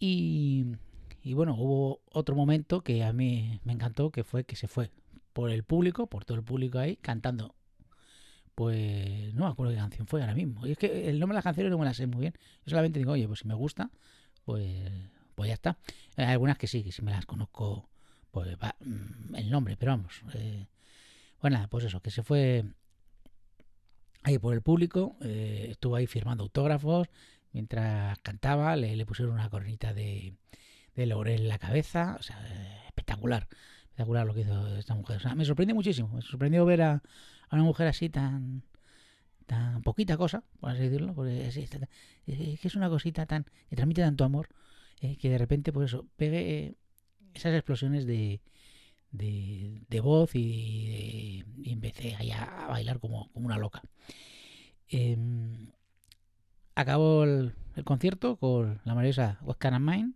Y, 0.00 0.76
bueno, 1.24 1.56
hubo 1.58 2.00
otro 2.12 2.34
momento 2.34 2.82
que 2.82 3.04
a 3.04 3.12
mí 3.12 3.60
me 3.64 3.72
encantó, 3.72 4.10
que 4.10 4.22
fue 4.24 4.44
que 4.44 4.56
se 4.56 4.68
fue 4.68 4.90
por 5.32 5.50
el 5.50 5.64
público, 5.64 6.06
por 6.06 6.24
todo 6.24 6.38
el 6.38 6.44
público 6.44 6.78
ahí, 6.78 6.96
cantando. 6.96 7.54
Pues 8.54 9.32
no 9.34 9.44
me 9.44 9.50
acuerdo 9.50 9.72
qué 9.72 9.78
canción 9.78 10.06
fue 10.06 10.20
ahora 10.20 10.34
mismo. 10.34 10.66
Y 10.66 10.72
es 10.72 10.78
que 10.78 11.08
el 11.08 11.18
nombre 11.20 11.34
de 11.34 11.38
la 11.38 11.42
canción 11.42 11.70
no 11.70 11.78
me 11.78 11.84
la 11.84 11.94
sé 11.94 12.06
muy 12.06 12.20
bien. 12.20 12.34
Yo 12.66 12.70
solamente 12.70 12.98
digo, 12.98 13.12
oye, 13.12 13.26
pues 13.26 13.40
si 13.40 13.48
me 13.48 13.54
gusta, 13.54 13.90
pues, 14.44 14.90
pues 15.34 15.48
ya 15.48 15.54
está. 15.54 15.78
Hay 16.16 16.26
algunas 16.26 16.58
que 16.58 16.66
sí, 16.66 16.82
que 16.82 16.92
si 16.92 17.02
me 17.02 17.12
las 17.12 17.24
conozco, 17.24 17.88
pues 18.30 18.56
va, 18.62 18.74
el 19.34 19.50
nombre, 19.50 19.76
pero 19.76 19.92
vamos. 19.92 20.22
Eh, 20.34 20.66
bueno, 21.40 21.66
pues 21.70 21.84
eso, 21.84 22.00
que 22.00 22.10
se 22.10 22.22
fue 22.22 22.64
ahí 24.22 24.38
por 24.38 24.54
el 24.54 24.62
público, 24.62 25.16
eh, 25.22 25.68
estuvo 25.70 25.96
ahí 25.96 26.06
firmando 26.06 26.44
autógrafos, 26.44 27.08
mientras 27.52 28.18
cantaba, 28.18 28.76
le, 28.76 29.04
pusieron 29.06 29.34
una 29.34 29.48
coronita 29.48 29.94
de, 29.94 30.34
de 30.94 31.06
laurel 31.06 31.42
en 31.42 31.48
la 31.48 31.58
cabeza, 31.58 32.16
o 32.18 32.22
sea, 32.22 32.38
espectacular, 32.86 33.48
espectacular 33.82 34.26
lo 34.26 34.34
que 34.34 34.40
hizo 34.40 34.76
esta 34.76 34.94
mujer. 34.94 35.16
O 35.18 35.20
sea, 35.20 35.34
me 35.34 35.44
sorprendió 35.44 35.74
muchísimo. 35.74 36.08
Me 36.08 36.22
sorprendió 36.22 36.64
ver 36.64 36.82
a, 36.82 37.02
una 37.50 37.62
mujer 37.62 37.86
así 37.86 38.08
tan 38.08 38.62
tan 39.46 39.82
poquita 39.82 40.18
cosa, 40.18 40.44
por 40.60 40.70
así 40.70 40.82
decirlo, 40.82 41.14
porque 41.14 41.48
es, 41.48 42.74
una 42.74 42.90
cosita 42.90 43.24
tan 43.24 43.46
que 43.70 43.76
transmite 43.76 44.02
tanto 44.02 44.24
amor 44.24 44.50
eh, 45.00 45.16
que 45.16 45.30
de 45.30 45.38
repente, 45.38 45.72
pues 45.72 45.90
eso, 45.90 46.06
pegue 46.16 46.76
esas 47.32 47.54
explosiones 47.54 48.04
de, 48.04 48.42
de, 49.10 49.82
de 49.88 50.00
voz 50.00 50.34
y, 50.34 50.86
de, 50.86 51.68
y 51.68 51.72
empecé 51.72 52.14
ahí 52.16 52.30
a, 52.30 52.44
a 52.44 52.68
bailar 52.68 53.00
como, 53.00 53.30
como, 53.32 53.46
una 53.46 53.58
loca. 53.58 53.82
Eh, 54.90 55.16
acabó 56.74 57.24
el, 57.24 57.54
concierto 57.84 58.36
con 58.36 58.80
la 58.84 58.94
maravillosa 58.94 59.38
What 59.42 59.56
Can 59.58 59.84
Mine 59.84 60.12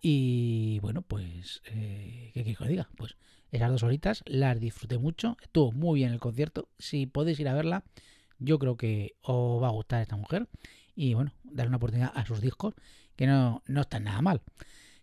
y 0.00 0.78
bueno, 0.80 1.02
pues, 1.02 1.62
eh, 1.66 2.30
¿qué 2.34 2.42
quiero 2.42 2.58
que 2.58 2.64
os 2.64 2.68
diga? 2.70 2.88
Pues 2.96 3.16
esas 3.52 3.70
dos 3.70 3.82
horitas 3.82 4.22
las 4.26 4.58
disfruté 4.60 4.98
mucho, 4.98 5.36
estuvo 5.42 5.72
muy 5.72 6.00
bien 6.00 6.12
el 6.12 6.20
concierto, 6.20 6.68
si 6.78 7.06
podéis 7.06 7.40
ir 7.40 7.48
a 7.48 7.54
verla, 7.54 7.84
yo 8.38 8.58
creo 8.58 8.76
que 8.76 9.16
os 9.22 9.62
va 9.62 9.68
a 9.68 9.72
gustar 9.72 10.02
esta 10.02 10.16
mujer 10.16 10.48
y 10.94 11.14
bueno, 11.14 11.32
darle 11.44 11.68
una 11.68 11.76
oportunidad 11.76 12.12
a 12.14 12.26
sus 12.26 12.40
discos 12.40 12.74
que 13.16 13.26
no, 13.26 13.62
no 13.66 13.80
están 13.80 14.04
nada 14.04 14.22
mal. 14.22 14.42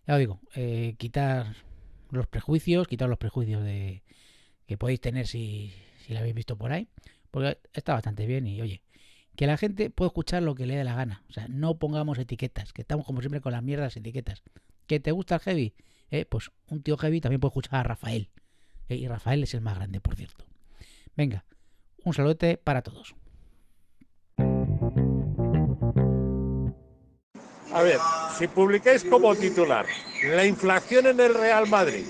Ya 0.06 0.14
os 0.14 0.20
digo, 0.20 0.40
eh, 0.54 0.94
quitar 0.98 1.56
los 2.10 2.26
prejuicios, 2.26 2.86
quitar 2.88 3.08
los 3.08 3.18
prejuicios 3.18 3.64
de 3.64 4.02
que 4.66 4.76
podéis 4.76 5.00
tener 5.00 5.26
si, 5.26 5.72
si 6.04 6.12
la 6.12 6.20
habéis 6.20 6.34
visto 6.34 6.56
por 6.56 6.72
ahí, 6.72 6.88
porque 7.30 7.58
está 7.72 7.94
bastante 7.94 8.26
bien 8.26 8.46
y 8.46 8.60
oye, 8.60 8.82
que 9.36 9.46
la 9.46 9.56
gente 9.56 9.90
pueda 9.90 10.08
escuchar 10.08 10.42
lo 10.42 10.54
que 10.54 10.66
le 10.66 10.76
dé 10.76 10.84
la 10.84 10.94
gana. 10.94 11.22
O 11.28 11.32
sea, 11.32 11.46
no 11.48 11.78
pongamos 11.78 12.18
etiquetas, 12.18 12.72
que 12.72 12.82
estamos 12.82 13.06
como 13.06 13.20
siempre 13.20 13.40
con 13.40 13.52
las 13.52 13.62
mierdas 13.62 13.96
etiquetas. 13.96 14.42
¿Que 14.86 14.98
te 14.98 15.12
gusta 15.12 15.36
el 15.36 15.40
heavy? 15.42 15.74
Eh, 16.10 16.24
pues 16.24 16.50
un 16.68 16.82
tío 16.82 16.96
heavy 16.96 17.20
también 17.20 17.40
puede 17.40 17.50
escuchar 17.50 17.80
a 17.80 17.82
Rafael. 17.82 18.30
Eh, 18.88 18.96
y 18.96 19.06
Rafael 19.06 19.42
es 19.42 19.54
el 19.54 19.60
más 19.60 19.76
grande, 19.76 20.00
por 20.00 20.16
cierto. 20.16 20.46
Venga, 21.16 21.44
un 22.04 22.14
saludote 22.14 22.56
para 22.56 22.82
todos. 22.82 23.14
A 27.76 27.82
ver, 27.82 28.00
si 28.38 28.48
publicáis 28.48 29.04
como 29.04 29.34
titular 29.36 29.84
la 30.24 30.46
inflación 30.46 31.08
en 31.08 31.20
el 31.20 31.34
Real 31.34 31.66
Madrid 31.68 32.06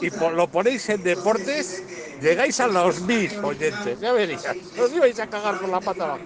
y 0.00 0.10
lo 0.10 0.46
ponéis 0.46 0.88
en 0.90 1.02
deportes, 1.02 1.82
llegáis 2.22 2.60
a 2.60 2.68
los 2.68 3.00
mil 3.00 3.36
oyentes. 3.44 3.98
Ya 3.98 4.12
veréis, 4.12 4.44
os 4.78 4.92
ibais 4.92 5.18
a 5.18 5.26
cagar 5.26 5.58
con 5.58 5.72
la 5.72 5.80
pata 5.80 6.04
abajo. 6.04 6.22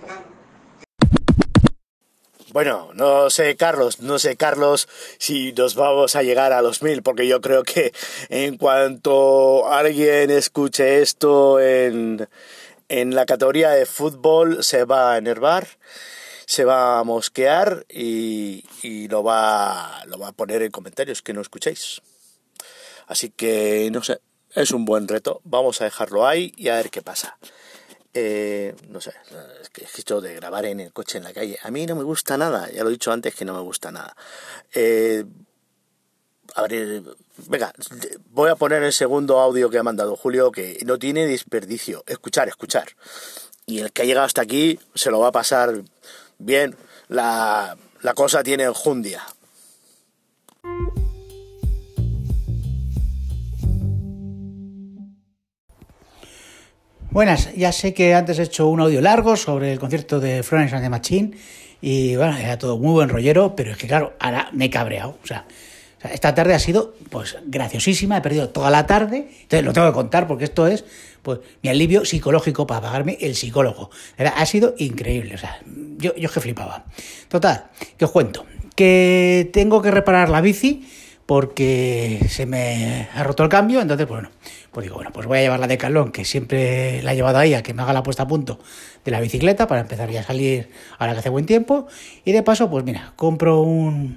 Bueno, 2.52 2.90
no 2.92 3.30
sé, 3.30 3.56
Carlos, 3.56 4.00
no 4.00 4.18
sé, 4.18 4.36
Carlos, 4.36 4.90
si 5.16 5.54
nos 5.54 5.74
vamos 5.74 6.14
a 6.14 6.22
llegar 6.22 6.52
a 6.52 6.60
los 6.60 6.82
mil, 6.82 7.02
porque 7.02 7.26
yo 7.26 7.40
creo 7.40 7.62
que 7.62 7.94
en 8.28 8.58
cuanto 8.58 9.72
alguien 9.72 10.30
escuche 10.30 11.00
esto 11.00 11.60
en, 11.60 12.28
en 12.90 13.14
la 13.14 13.24
categoría 13.24 13.70
de 13.70 13.86
fútbol, 13.86 14.62
se 14.62 14.84
va 14.84 15.14
a 15.14 15.16
enervar 15.16 15.66
se 16.50 16.64
va 16.64 16.98
a 16.98 17.04
mosquear 17.04 17.86
y, 17.88 18.64
y, 18.82 19.06
lo, 19.06 19.22
va, 19.22 20.02
lo 20.06 20.18
va 20.18 20.28
a 20.28 20.32
poner 20.32 20.62
en 20.62 20.72
comentarios 20.72 21.22
que 21.22 21.32
no 21.32 21.42
escuchéis. 21.42 22.02
Así 23.06 23.30
que, 23.30 23.88
no 23.92 24.02
sé, 24.02 24.20
es 24.56 24.72
un 24.72 24.84
buen 24.84 25.06
reto. 25.06 25.40
Vamos 25.44 25.80
a 25.80 25.84
dejarlo 25.84 26.26
ahí 26.26 26.52
y 26.56 26.66
a 26.66 26.74
ver 26.74 26.90
qué 26.90 27.02
pasa. 27.02 27.38
Eh, 28.14 28.74
no 28.88 29.00
sé, 29.00 29.12
es 29.62 29.70
que 29.70 29.84
esto 29.84 30.20
de 30.20 30.34
grabar 30.34 30.64
en 30.64 30.80
el 30.80 30.92
coche 30.92 31.18
en 31.18 31.24
la 31.24 31.32
calle, 31.32 31.56
a 31.62 31.70
mí 31.70 31.86
no 31.86 31.94
me 31.94 32.02
gusta 32.02 32.36
nada. 32.36 32.68
Ya 32.68 32.82
lo 32.82 32.88
he 32.88 32.94
dicho 32.94 33.12
antes 33.12 33.32
que 33.32 33.44
no 33.44 33.54
me 33.54 33.60
gusta 33.60 33.92
nada. 33.92 34.16
Eh, 34.74 35.24
a 36.56 36.62
ver, 36.62 37.04
venga, 37.46 37.72
voy 38.30 38.50
a 38.50 38.56
poner 38.56 38.82
el 38.82 38.92
segundo 38.92 39.38
audio 39.38 39.70
que 39.70 39.78
ha 39.78 39.84
mandado 39.84 40.16
Julio, 40.16 40.50
que 40.50 40.80
no 40.84 40.98
tiene 40.98 41.28
desperdicio. 41.28 42.02
Escuchar, 42.08 42.48
escuchar. 42.48 42.88
Y 43.66 43.78
el 43.78 43.92
que 43.92 44.02
ha 44.02 44.04
llegado 44.04 44.26
hasta 44.26 44.42
aquí 44.42 44.80
se 44.96 45.12
lo 45.12 45.20
va 45.20 45.28
a 45.28 45.32
pasar 45.32 45.84
bien, 46.40 46.74
la, 47.08 47.76
la 48.02 48.14
cosa 48.14 48.42
tiene 48.42 48.64
enjundia. 48.64 49.22
Buenas, 57.10 57.52
ya 57.54 57.72
sé 57.72 57.92
que 57.92 58.14
antes 58.14 58.38
he 58.38 58.44
hecho 58.44 58.68
un 58.68 58.80
audio 58.80 59.00
largo 59.00 59.36
sobre 59.36 59.72
el 59.72 59.80
concierto 59.80 60.20
de 60.20 60.44
Florence 60.44 60.76
and 60.76 60.84
the 60.84 60.90
Machine 60.90 61.36
y 61.80 62.14
bueno, 62.14 62.36
era 62.36 62.56
todo 62.56 62.78
muy 62.78 62.92
buen 62.92 63.08
rollero, 63.08 63.56
pero 63.56 63.72
es 63.72 63.78
que 63.78 63.88
claro, 63.88 64.14
ahora 64.20 64.48
me 64.52 64.66
he 64.66 64.70
cabreado. 64.70 65.18
Esta 66.02 66.34
tarde 66.34 66.54
ha 66.54 66.58
sido 66.58 66.94
pues 67.10 67.36
graciosísima, 67.46 68.16
he 68.16 68.20
perdido 68.20 68.48
toda 68.48 68.70
la 68.70 68.86
tarde, 68.86 69.28
entonces 69.42 69.64
lo 69.64 69.72
tengo 69.72 69.88
que 69.88 69.94
contar 69.94 70.26
porque 70.26 70.44
esto 70.44 70.66
es 70.66 70.84
pues 71.22 71.40
mi 71.62 71.68
alivio 71.68 72.04
psicológico 72.04 72.66
para 72.66 72.80
pagarme 72.80 73.18
el 73.20 73.34
psicólogo. 73.34 73.90
Era, 74.16 74.30
ha 74.30 74.46
sido 74.46 74.74
increíble, 74.78 75.34
o 75.34 75.38
sea, 75.38 75.60
yo, 75.98 76.14
yo 76.16 76.30
que 76.30 76.40
flipaba. 76.40 76.84
Total, 77.28 77.66
que 77.98 78.06
os 78.06 78.10
cuento, 78.10 78.46
que 78.74 79.50
tengo 79.52 79.82
que 79.82 79.90
reparar 79.90 80.30
la 80.30 80.40
bici 80.40 80.88
porque 81.26 82.26
se 82.28 82.46
me 82.46 83.08
ha 83.14 83.22
roto 83.22 83.44
el 83.44 83.48
cambio, 83.48 83.80
entonces 83.80 84.06
pues 84.06 84.22
bueno, 84.22 84.34
pues 84.72 84.84
digo, 84.84 84.96
bueno, 84.96 85.10
pues 85.12 85.26
voy 85.26 85.38
a 85.38 85.42
llevar 85.42 85.60
la 85.60 85.68
de 85.68 85.78
Calón, 85.78 86.10
que 86.10 86.24
siempre 86.24 87.02
la 87.02 87.12
he 87.12 87.14
llevado 87.14 87.38
ahí 87.38 87.54
a 87.54 87.62
que 87.62 87.74
me 87.74 87.82
haga 87.82 87.92
la 87.92 88.02
puesta 88.02 88.24
a 88.24 88.26
punto 88.26 88.58
de 89.04 89.10
la 89.12 89.20
bicicleta 89.20 89.68
para 89.68 89.82
empezar 89.82 90.10
ya 90.10 90.20
a 90.20 90.24
salir 90.24 90.70
ahora 90.98 91.12
que 91.12 91.20
hace 91.20 91.28
buen 91.28 91.46
tiempo, 91.46 91.86
y 92.24 92.32
de 92.32 92.42
paso, 92.42 92.68
pues 92.68 92.84
mira, 92.84 93.12
compro 93.14 93.60
un, 93.60 94.16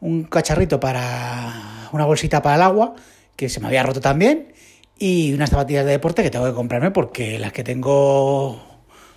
un 0.00 0.24
cacharrito 0.24 0.80
para 0.80 1.88
una 1.92 2.04
bolsita 2.04 2.42
para 2.42 2.56
el 2.56 2.62
agua, 2.62 2.94
que 3.36 3.48
se 3.48 3.60
me 3.60 3.68
había 3.68 3.82
roto 3.82 4.00
también, 4.00 4.52
y 4.98 5.32
unas 5.32 5.50
zapatillas 5.50 5.84
de 5.84 5.92
deporte 5.92 6.22
que 6.22 6.30
tengo 6.30 6.46
que 6.46 6.54
comprarme 6.54 6.90
porque 6.90 7.38
las 7.38 7.52
que 7.52 7.62
tengo, 7.62 8.60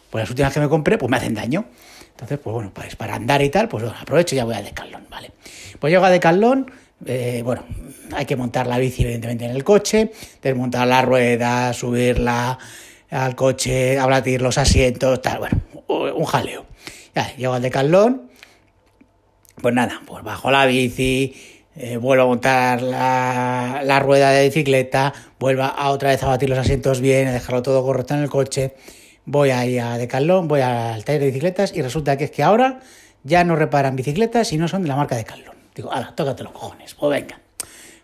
pues 0.10 0.24
las 0.24 0.30
últimas 0.30 0.54
que 0.54 0.60
me 0.60 0.70
compré, 0.70 0.98
pues 0.98 1.10
me 1.10 1.18
hacen 1.18 1.34
daño. 1.34 1.66
Entonces, 2.12 2.40
pues 2.44 2.54
bueno, 2.54 2.72
pues 2.74 2.96
para 2.96 3.16
andar 3.16 3.42
y 3.42 3.50
tal, 3.50 3.70
pues 3.70 3.84
bueno, 3.84 3.98
aprovecho 4.00 4.36
y 4.36 4.38
ya 4.38 4.44
voy 4.44 4.56
a 4.56 4.62
Decathlon, 4.62 5.08
¿vale? 5.10 5.32
Pues 5.80 5.92
llego 5.92 6.04
a 6.04 6.10
Decathlon, 6.10 6.70
eh, 7.06 7.42
bueno, 7.46 7.64
hay 8.14 8.26
que 8.26 8.36
montar 8.36 8.68
la 8.68 8.78
bici 8.78 9.04
evidentemente 9.04 9.46
en 9.46 9.52
el 9.52 9.64
coche, 9.64 10.12
desmontar 10.42 10.86
la 10.86 11.02
rueda, 11.02 11.72
subirla 11.72 12.60
al 13.10 13.36
coche, 13.36 13.98
abatir 13.98 14.42
los 14.42 14.58
asientos, 14.58 15.22
tal, 15.22 15.40
bueno, 15.40 15.62
un 16.16 16.26
jaleo. 16.26 16.66
Ya, 17.16 17.34
llego 17.38 17.54
al 17.54 17.62
Decathlon, 17.62 18.29
pues 19.62 19.74
nada, 19.74 20.02
pues 20.06 20.24
bajo 20.24 20.52
la 20.52 20.66
bici, 20.66 21.34
eh, 21.76 21.98
vuelvo 21.98 22.24
a 22.24 22.28
montar 22.28 22.82
la, 22.82 24.00
rueda 24.02 24.32
de 24.32 24.46
bicicleta, 24.46 25.14
vuelvo 25.40 25.64
a 25.64 25.90
otra 25.92 26.10
vez 26.10 26.22
a 26.24 26.28
batir 26.28 26.50
los 26.50 26.58
asientos 26.58 27.00
bien, 27.00 27.28
a 27.28 27.32
dejarlo 27.32 27.62
todo 27.62 27.84
correcto 27.84 28.16
en 28.16 28.22
el 28.22 28.30
coche, 28.30 28.76
voy 29.26 29.52
ahí 29.52 29.78
a 29.78 29.98
Decathlon, 29.98 30.48
voy 30.48 30.62
al 30.62 31.04
taller 31.06 31.22
de 31.22 31.28
bicicletas 31.28 31.74
y 31.74 31.82
resulta 31.82 32.18
que 32.18 32.26
es 32.26 32.32
que 32.32 32.44
ahora 32.44 32.80
ya 33.24 33.44
no 33.44 33.56
reparan 33.56 33.96
bicicletas 33.96 34.52
y 34.54 34.58
no 34.58 34.68
son 34.68 34.82
de 34.82 34.88
la 34.88 34.96
marca 34.96 35.16
Decathlon. 35.16 35.56
Digo, 35.76 35.92
ala, 35.92 36.14
tócate 36.16 36.44
los 36.44 36.52
cojones, 36.52 36.96
pues 36.96 37.22
venga, 37.22 37.40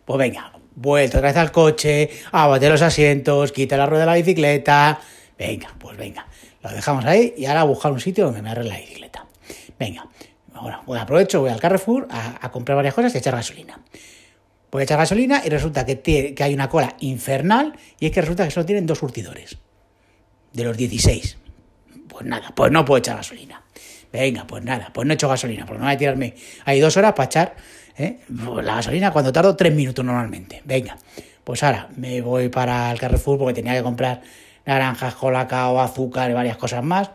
pues 0.05 0.19
venga, 0.19 0.53
vuelto 0.75 1.17
otra 1.17 1.29
vez 1.29 1.37
al 1.37 1.51
coche, 1.51 2.09
abate 2.31 2.69
los 2.69 2.81
asientos, 2.81 3.51
quita 3.51 3.75
la 3.77 3.85
rueda 3.85 4.01
de 4.01 4.11
la 4.11 4.15
bicicleta, 4.15 4.99
venga, 5.37 5.75
pues 5.79 5.97
venga, 5.97 6.27
lo 6.61 6.69
dejamos 6.69 7.03
ahí 7.05 7.33
y 7.37 7.45
ahora 7.45 7.61
a 7.61 7.65
buscar 7.65 7.91
un 7.91 7.99
sitio 7.99 8.25
donde 8.25 8.41
me 8.41 8.51
arregle 8.51 8.69
la 8.69 8.79
bicicleta. 8.79 9.25
Venga, 9.77 10.07
Ahora, 10.65 10.81
voy 10.87 10.97
aprovecho, 10.97 11.41
voy 11.41 11.51
al 11.51 11.59
Carrefour 11.59 12.07
a, 12.09 12.49
comprar 12.49 12.75
varias 12.75 12.95
cosas 12.95 13.13
y 13.13 13.17
a 13.17 13.19
echar 13.19 13.35
gasolina. 13.35 13.79
Voy 14.71 14.81
a 14.81 14.83
echar 14.83 14.97
gasolina 14.97 15.43
y 15.45 15.49
resulta 15.49 15.85
que, 15.85 16.33
hay 16.39 16.53
una 16.55 16.69
cola 16.69 16.95
infernal 17.01 17.77
y 17.99 18.07
es 18.07 18.11
que 18.11 18.19
resulta 18.19 18.45
que 18.45 18.49
solo 18.49 18.65
tienen 18.65 18.87
dos 18.87 18.97
surtidores. 18.97 19.59
De 20.53 20.63
los 20.63 20.75
16. 20.75 21.37
Pues 22.07 22.25
nada, 22.25 22.51
pues 22.55 22.71
no 22.71 22.83
puedo 22.83 22.97
echar 22.97 23.15
gasolina. 23.15 23.61
Venga, 24.11 24.47
pues 24.47 24.63
nada, 24.63 24.89
pues 24.91 25.05
no 25.05 25.13
he 25.13 25.15
hecho 25.15 25.29
gasolina, 25.29 25.67
porque 25.67 25.79
no 25.81 25.85
voy 25.85 25.93
a 25.93 25.97
tirarme 25.99 26.33
ahí 26.63 26.79
dos 26.79 26.97
horas 26.97 27.13
para 27.13 27.27
echar 27.27 27.55
¿eh? 27.95 28.21
la 28.27 28.75
gasolina 28.75 29.11
cuando 29.11 29.31
tardo 29.31 29.55
tres 29.55 29.71
minutos 29.71 30.03
normalmente. 30.03 30.63
Venga, 30.65 30.97
pues 31.43 31.61
ahora 31.61 31.89
me 31.95 32.21
voy 32.21 32.49
para 32.49 32.91
el 32.91 32.97
Carrefour 32.97 33.37
porque 33.37 33.53
tenía 33.53 33.75
que 33.75 33.83
comprar 33.83 34.23
naranjas, 34.65 35.13
colacao, 35.13 35.79
azúcar 35.79 36.31
y 36.31 36.33
varias 36.33 36.57
cosas 36.57 36.83
más. 36.83 37.11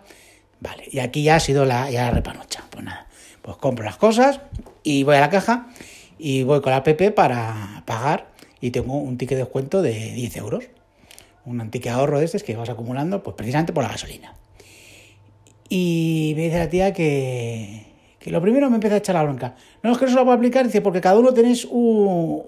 Vale, 0.60 0.84
y 0.88 1.00
aquí 1.00 1.24
ya 1.24 1.36
ha 1.36 1.40
sido 1.40 1.64
la, 1.64 1.90
ya 1.90 2.04
la 2.04 2.10
repanocha. 2.12 2.62
Pues 2.70 2.84
nada, 2.84 3.06
pues 3.42 3.56
compro 3.56 3.84
las 3.84 3.96
cosas 3.96 4.40
y 4.82 5.02
voy 5.02 5.16
a 5.16 5.20
la 5.20 5.30
caja 5.30 5.68
y 6.18 6.42
voy 6.42 6.60
con 6.60 6.72
la 6.72 6.82
PP 6.82 7.12
para 7.12 7.82
pagar 7.86 8.28
y 8.60 8.70
tengo 8.70 8.96
un 8.96 9.16
ticket 9.16 9.36
de 9.38 9.44
descuento 9.44 9.82
de 9.82 10.12
10 10.12 10.36
euros. 10.36 10.64
Un 11.46 11.70
ticket 11.70 11.92
ahorro 11.92 12.18
de 12.18 12.26
estos 12.26 12.42
que 12.42 12.54
vas 12.56 12.68
acumulando 12.68 13.22
pues 13.22 13.34
precisamente 13.34 13.72
por 13.72 13.82
la 13.82 13.90
gasolina. 13.90 14.34
Y 15.68 16.34
me 16.36 16.42
dice 16.42 16.58
la 16.58 16.68
tía 16.68 16.92
que, 16.92 17.86
que 18.18 18.30
lo 18.30 18.42
primero 18.42 18.68
me 18.68 18.76
empieza 18.76 18.96
a 18.96 18.98
echar 18.98 19.14
la 19.14 19.22
bronca. 19.22 19.54
No 19.82 19.92
es 19.92 19.98
que 19.98 20.04
no 20.04 20.10
se 20.10 20.16
lo 20.16 20.24
puedo 20.24 20.36
aplicar, 20.36 20.66
dice, 20.66 20.82
porque 20.82 21.00
cada 21.00 21.18
uno 21.18 21.32
tenéis 21.32 21.64
un, 21.64 22.42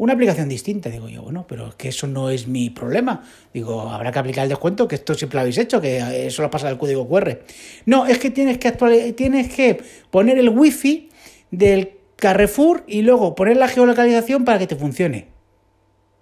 una 0.00 0.14
aplicación 0.14 0.48
distinta. 0.48 0.88
Digo 0.88 1.10
yo, 1.10 1.22
bueno, 1.22 1.44
pero 1.46 1.68
es 1.68 1.74
que 1.74 1.88
eso 1.88 2.06
no 2.06 2.30
es 2.30 2.48
mi 2.48 2.70
problema. 2.70 3.22
Digo, 3.52 3.82
habrá 3.82 4.10
que 4.10 4.18
aplicar 4.18 4.44
el 4.44 4.48
descuento, 4.48 4.88
que 4.88 4.94
esto 4.94 5.12
siempre 5.12 5.36
lo 5.36 5.40
habéis 5.42 5.58
hecho, 5.58 5.78
que 5.78 6.26
eso 6.26 6.40
lo 6.40 6.50
pasa 6.50 6.68
del 6.68 6.78
código 6.78 7.06
QR. 7.06 7.40
No, 7.84 8.06
es 8.06 8.18
que 8.18 8.30
tienes 8.30 8.56
que 8.56 8.72
tienes 9.12 9.52
que 9.52 9.78
poner 10.10 10.38
el 10.38 10.48
wifi 10.48 11.10
del 11.50 11.98
Carrefour 12.16 12.82
y 12.86 13.02
luego 13.02 13.34
poner 13.34 13.58
la 13.58 13.68
geolocalización 13.68 14.46
para 14.46 14.58
que 14.58 14.66
te 14.66 14.74
funcione. 14.74 15.28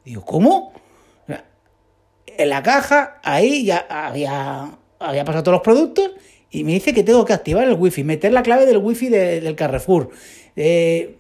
Digo, 0.04 0.25
¿cómo? 0.25 0.73
En 2.26 2.49
la 2.49 2.64
caja, 2.64 3.20
ahí 3.23 3.64
ya 3.64 3.87
había, 3.88 4.76
había 4.99 5.25
pasado 5.25 5.44
todos 5.44 5.54
los 5.54 5.62
productos 5.62 6.11
y 6.50 6.64
me 6.64 6.73
dice 6.73 6.92
que 6.92 7.04
tengo 7.04 7.25
que 7.25 7.32
activar 7.32 7.68
el 7.68 7.75
wifi, 7.75 8.02
meter 8.02 8.32
la 8.32 8.42
clave 8.42 8.66
del 8.66 8.78
wifi 8.78 9.08
del 9.08 9.54
Carrefour, 9.54 10.11
eh, 10.56 11.18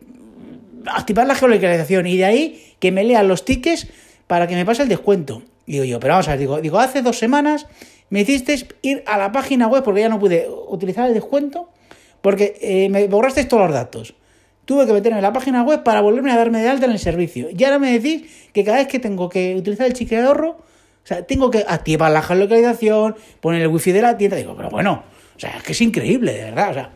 activar 0.86 1.26
la 1.26 1.34
geolocalización 1.34 2.06
y 2.06 2.16
de 2.16 2.24
ahí 2.24 2.74
que 2.78 2.92
me 2.92 3.04
lean 3.04 3.28
los 3.28 3.44
tickets 3.44 3.88
para 4.26 4.46
que 4.46 4.54
me 4.54 4.64
pase 4.64 4.82
el 4.82 4.88
descuento. 4.88 5.42
Digo 5.66 5.84
yo, 5.84 6.00
pero 6.00 6.14
vamos 6.14 6.28
a 6.28 6.32
ver, 6.32 6.40
digo, 6.40 6.60
digo, 6.60 6.78
hace 6.78 7.02
dos 7.02 7.18
semanas 7.18 7.66
me 8.10 8.20
hiciste 8.20 8.66
ir 8.82 9.02
a 9.06 9.18
la 9.18 9.32
página 9.32 9.68
web 9.68 9.82
porque 9.82 10.00
ya 10.00 10.08
no 10.08 10.18
pude 10.18 10.48
utilizar 10.68 11.08
el 11.08 11.14
descuento 11.14 11.68
porque 12.20 12.56
eh, 12.60 12.88
me 12.88 13.06
borraste 13.06 13.44
todos 13.44 13.64
los 13.64 13.72
datos. 13.72 14.14
Tuve 14.64 14.86
que 14.86 14.92
meterme 14.92 15.18
en 15.18 15.22
la 15.22 15.32
página 15.32 15.62
web 15.62 15.82
para 15.82 16.00
volverme 16.00 16.30
a 16.30 16.36
darme 16.36 16.60
de 16.60 16.68
alta 16.68 16.86
en 16.86 16.92
el 16.92 16.98
servicio. 16.98 17.48
Y 17.56 17.64
ahora 17.64 17.78
me 17.78 17.92
decís 17.92 18.48
que 18.52 18.64
cada 18.64 18.78
vez 18.78 18.88
que 18.88 18.98
tengo 18.98 19.28
que 19.28 19.56
utilizar 19.56 19.86
el 19.86 19.94
chicle 19.94 20.18
de 20.18 20.26
ahorro, 20.26 20.50
o 20.50 21.06
sea, 21.06 21.22
tengo 21.22 21.50
que 21.50 21.64
activar 21.66 22.10
la 22.10 22.20
geolocalización, 22.20 23.16
poner 23.40 23.62
el 23.62 23.68
wifi 23.68 23.92
de 23.92 24.02
la 24.02 24.18
tienda. 24.18 24.36
Digo, 24.36 24.54
pero 24.56 24.68
bueno, 24.68 25.04
o 25.36 25.40
sea, 25.40 25.56
es 25.56 25.62
que 25.62 25.72
es 25.72 25.80
increíble, 25.80 26.32
de 26.32 26.44
verdad. 26.44 26.70
O 26.70 26.74
sea, 26.74 26.90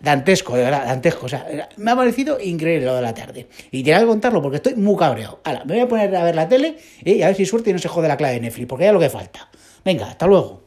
dantesco, 0.00 0.56
de 0.56 0.64
verdad, 0.64 0.86
dantesco. 0.86 1.26
O 1.26 1.28
sea, 1.28 1.46
me 1.76 1.90
ha 1.90 1.96
parecido 1.96 2.40
increíble 2.40 2.86
lo 2.86 2.96
de 2.96 3.02
la 3.02 3.14
tarde. 3.14 3.48
Y 3.70 3.82
tenía 3.82 4.00
que 4.00 4.06
contarlo 4.06 4.42
porque 4.42 4.56
estoy 4.56 4.74
muy 4.74 4.96
cabreado. 4.96 5.40
Ahora, 5.44 5.64
me 5.64 5.74
voy 5.74 5.82
a 5.82 5.88
poner 5.88 6.16
a 6.16 6.24
ver 6.24 6.34
la 6.34 6.48
tele 6.48 6.78
y 7.04 7.22
a 7.22 7.28
ver 7.28 7.36
si 7.36 7.46
suerte 7.46 7.70
y 7.70 7.72
no 7.72 7.78
se 7.78 7.88
jode 7.88 8.08
la 8.08 8.16
clave 8.16 8.34
de 8.34 8.40
Netflix, 8.40 8.68
porque 8.68 8.84
ya 8.84 8.90
es 8.90 8.94
lo 8.94 9.00
que 9.00 9.10
falta. 9.10 9.50
Venga, 9.84 10.10
hasta 10.10 10.26
luego. 10.26 10.62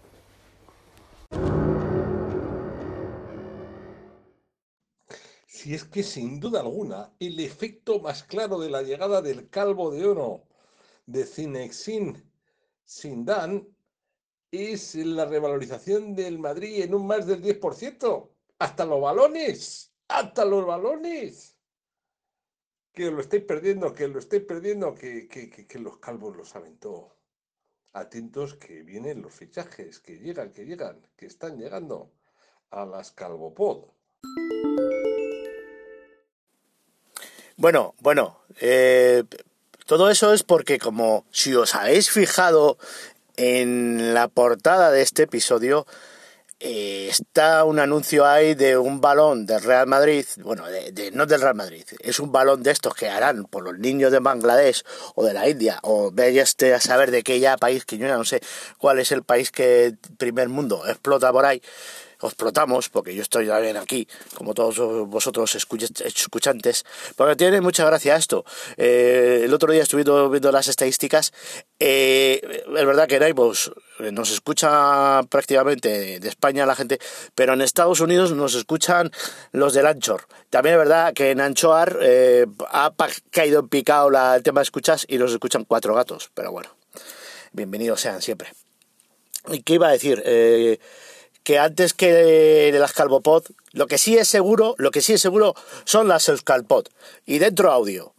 Si 5.47 5.73
es 5.73 5.83
que 5.83 6.03
sin 6.03 6.39
duda 6.39 6.61
alguna, 6.61 7.11
el 7.19 7.39
efecto 7.39 7.99
más 7.99 8.23
claro 8.23 8.59
de 8.59 8.69
la 8.69 8.83
llegada 8.83 9.21
del 9.21 9.49
calvo 9.49 9.91
de 9.91 10.05
oro 10.05 10.43
de 11.05 11.25
Cinexin 11.25 12.23
Sindan 12.85 13.67
es 14.51 14.95
la 14.95 15.25
revalorización 15.25 16.15
del 16.15 16.39
Madrid 16.39 16.83
en 16.83 16.93
un 16.93 17.05
más 17.05 17.27
del 17.27 17.41
10%. 17.41 18.29
Hasta 18.59 18.85
los 18.85 18.99
balones, 18.99 19.93
hasta 20.07 20.45
los 20.45 20.65
balones. 20.65 21.55
Que 22.91 23.11
lo 23.11 23.21
estáis 23.21 23.43
perdiendo, 23.43 23.93
que 23.93 24.07
lo 24.07 24.17
estáis 24.17 24.43
perdiendo, 24.43 24.95
que, 24.95 25.27
que, 25.27 25.49
que, 25.49 25.79
los 25.79 25.97
calvos 25.97 26.35
lo 26.35 26.43
saben 26.43 26.79
todo. 26.79 27.15
Atentos 27.93 28.55
que 28.55 28.81
vienen 28.81 29.21
los 29.21 29.33
fichajes, 29.33 29.99
que 29.99 30.17
llegan, 30.17 30.51
que 30.51 30.65
llegan, 30.65 31.07
que 31.15 31.27
están 31.27 31.57
llegando 31.57 32.11
a 32.71 32.85
las 32.85 33.11
Calvopod. 33.11 33.91
Bueno, 37.55 37.93
bueno, 37.99 38.39
eh, 38.59 39.23
todo 39.85 40.09
eso 40.09 40.33
es 40.33 40.43
porque 40.43 40.79
como 40.79 41.25
si 41.31 41.53
os 41.55 41.75
habéis 41.75 42.09
fijado 42.09 42.77
en 43.35 44.13
la 44.13 44.27
portada 44.27 44.91
de 44.91 45.01
este 45.01 45.23
episodio, 45.23 45.85
eh, 46.59 47.07
está 47.09 47.63
un 47.65 47.79
anuncio 47.79 48.25
ahí 48.25 48.55
de 48.55 48.77
un 48.77 48.99
balón 48.99 49.45
del 49.45 49.61
Real 49.61 49.85
Madrid, 49.85 50.25
bueno, 50.37 50.65
de, 50.65 51.11
no 51.11 51.27
del 51.27 51.41
Real 51.41 51.53
Madrid, 51.53 51.83
es 51.99 52.19
un 52.19 52.31
balón 52.31 52.63
de 52.63 52.71
estos 52.71 52.95
que 52.95 53.09
harán 53.09 53.45
por 53.45 53.63
los 53.63 53.77
niños 53.77 54.11
de 54.11 54.19
Bangladesh 54.19 54.83
o 55.15 55.23
de 55.23 55.33
la 55.33 55.47
India, 55.47 55.79
o 55.83 56.11
vaya 56.11 56.41
este 56.41 56.73
a 56.73 56.81
saber 56.81 57.11
de 57.11 57.21
qué 57.21 57.39
ya 57.39 57.57
país, 57.57 57.85
que 57.85 57.97
yo 57.99 58.07
ya 58.07 58.17
no 58.17 58.25
sé 58.25 58.41
cuál 58.79 58.97
es 58.97 59.11
el 59.11 59.23
país 59.23 59.51
que 59.51 59.95
primer 60.17 60.49
mundo 60.49 60.81
explota 60.87 61.31
por 61.31 61.45
ahí, 61.45 61.61
explotamos, 62.21 62.89
porque 62.89 63.13
yo 63.13 63.21
estoy 63.21 63.47
también 63.47 63.77
aquí, 63.77 64.07
como 64.35 64.53
todos 64.53 65.07
vosotros 65.07 65.55
escuchantes, 65.55 66.85
porque 67.15 67.35
tiene 67.35 67.61
mucha 67.61 67.85
gracia 67.85 68.15
esto. 68.15 68.45
Eh, 68.77 69.41
el 69.43 69.53
otro 69.53 69.71
día 69.71 69.83
estuve 69.83 70.03
viendo 70.29 70.51
las 70.51 70.67
estadísticas, 70.67 71.33
eh, 71.79 72.41
es 72.43 72.85
verdad 72.85 73.07
que 73.07 73.17
en 73.17 73.27
iVoox 73.27 73.71
nos 74.11 74.31
escucha 74.31 75.21
prácticamente 75.29 76.19
de 76.19 76.27
España 76.27 76.65
la 76.65 76.75
gente, 76.75 76.99
pero 77.35 77.53
en 77.53 77.61
Estados 77.61 77.99
Unidos 77.99 78.31
nos 78.31 78.55
escuchan 78.55 79.11
los 79.51 79.73
del 79.73 79.85
Anchor. 79.85 80.27
También 80.49 80.75
es 80.75 80.79
verdad 80.79 81.13
que 81.13 81.31
en 81.31 81.41
Anchoar 81.41 81.97
eh, 82.01 82.45
ha 82.71 82.93
caído 83.31 83.59
en 83.59 83.69
picado 83.69 84.09
el 84.09 84.43
tema 84.43 84.61
de 84.61 84.63
escuchas 84.63 85.05
y 85.07 85.17
nos 85.17 85.31
escuchan 85.31 85.65
cuatro 85.65 85.93
gatos, 85.93 86.31
pero 86.33 86.51
bueno, 86.51 86.69
bienvenidos 87.51 88.01
sean 88.01 88.21
siempre. 88.21 88.53
¿Y 89.49 89.61
qué 89.61 89.75
iba 89.75 89.87
a 89.87 89.91
decir? 89.91 90.21
Eh, 90.25 90.79
que 91.47 91.59
antes 91.59 91.93
que 91.93 92.11
de 92.11 92.77
las 92.77 92.91
Calvopod, 92.91 93.45
lo 93.71 93.87
que 93.87 93.97
sí 93.97 94.17
es 94.17 94.27
seguro, 94.27 94.75
lo 94.77 94.91
que 94.91 94.99
sí 94.99 95.13
es 95.13 95.21
seguro 95.21 95.55
son 95.85 96.09
las 96.09 96.27
Euskalpod. 96.27 96.87
Y 97.25 97.39
dentro 97.39 97.71
audio. 97.71 98.11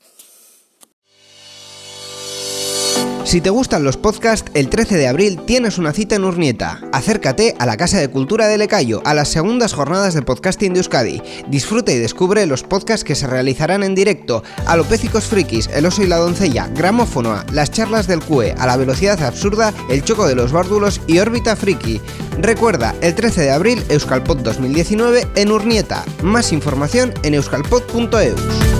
Si 3.29 3.43
te 3.43 3.51
gustan 3.51 3.85
los 3.85 3.99
podcasts, 3.99 4.51
el 4.55 4.71
13 4.71 4.97
de 4.97 5.07
abril 5.07 5.39
tienes 5.45 5.77
una 5.77 5.93
cita 5.93 6.15
en 6.15 6.25
Urnieta. 6.25 6.81
Acércate 6.95 7.55
a 7.59 7.67
la 7.67 7.77
Casa 7.77 7.99
de 7.99 8.09
Cultura 8.09 8.49
de 8.49 8.57
Lecayo 8.57 9.03
a 9.05 9.13
las 9.13 9.29
segundas 9.29 9.75
jornadas 9.75 10.15
de 10.15 10.23
podcasting 10.23 10.73
de 10.73 10.79
Euskadi. 10.79 11.21
Disfruta 11.47 11.93
y 11.93 11.99
descubre 11.99 12.47
los 12.47 12.63
podcasts 12.63 13.05
que 13.05 13.15
se 13.15 13.27
realizarán 13.27 13.83
en 13.83 13.95
directo, 13.95 14.43
Alopécicos 14.65 15.27
Frikis, 15.27 15.69
El 15.75 15.85
Oso 15.85 16.03
y 16.03 16.07
la 16.07 16.17
Doncella, 16.17 16.71
Gramófono, 16.75 17.45
las 17.53 17.71
charlas 17.71 18.07
del 18.07 18.25
CUE, 18.25 18.55
a 18.57 18.67
la 18.67 18.79
velocidad 18.79 19.23
absurda, 19.23 19.75
El 19.91 20.03
Choco 20.03 20.27
de 20.27 20.35
los 20.35 20.51
Bárdulos 20.51 21.03
y 21.07 21.19
Órbita 21.19 21.55
Friki. 21.55 22.01
Recuerda, 22.41 22.95
el 23.03 23.15
13 23.15 23.43
de 23.43 23.51
abril, 23.51 23.85
Euskalpod 23.91 24.39
2019 24.39 25.27
en 25.35 25.53
Urnieta. 25.53 26.03
Más 26.23 26.51
información 26.51 27.13
en 27.23 27.35
euskalpod.eus. 27.35 28.78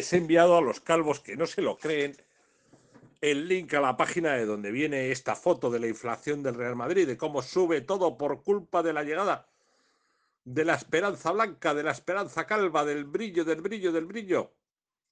les 0.00 0.14
he 0.14 0.16
enviado 0.16 0.56
a 0.56 0.62
los 0.62 0.80
calvos 0.80 1.20
que 1.20 1.36
no 1.36 1.46
se 1.46 1.60
lo 1.60 1.76
creen 1.76 2.16
el 3.20 3.48
link 3.48 3.74
a 3.74 3.82
la 3.82 3.98
página 3.98 4.32
de 4.32 4.46
donde 4.46 4.70
viene 4.70 5.10
esta 5.10 5.36
foto 5.36 5.70
de 5.70 5.78
la 5.78 5.88
inflación 5.88 6.42
del 6.42 6.54
Real 6.54 6.74
Madrid, 6.74 7.06
de 7.06 7.18
cómo 7.18 7.42
sube 7.42 7.82
todo 7.82 8.16
por 8.16 8.42
culpa 8.42 8.82
de 8.82 8.94
la 8.94 9.02
llegada 9.02 9.46
de 10.42 10.64
la 10.64 10.74
esperanza 10.74 11.32
blanca, 11.32 11.74
de 11.74 11.82
la 11.82 11.90
esperanza 11.90 12.46
calva, 12.46 12.82
del 12.86 13.04
brillo, 13.04 13.44
del 13.44 13.60
brillo, 13.60 13.92
del 13.92 14.06
brillo. 14.06 14.54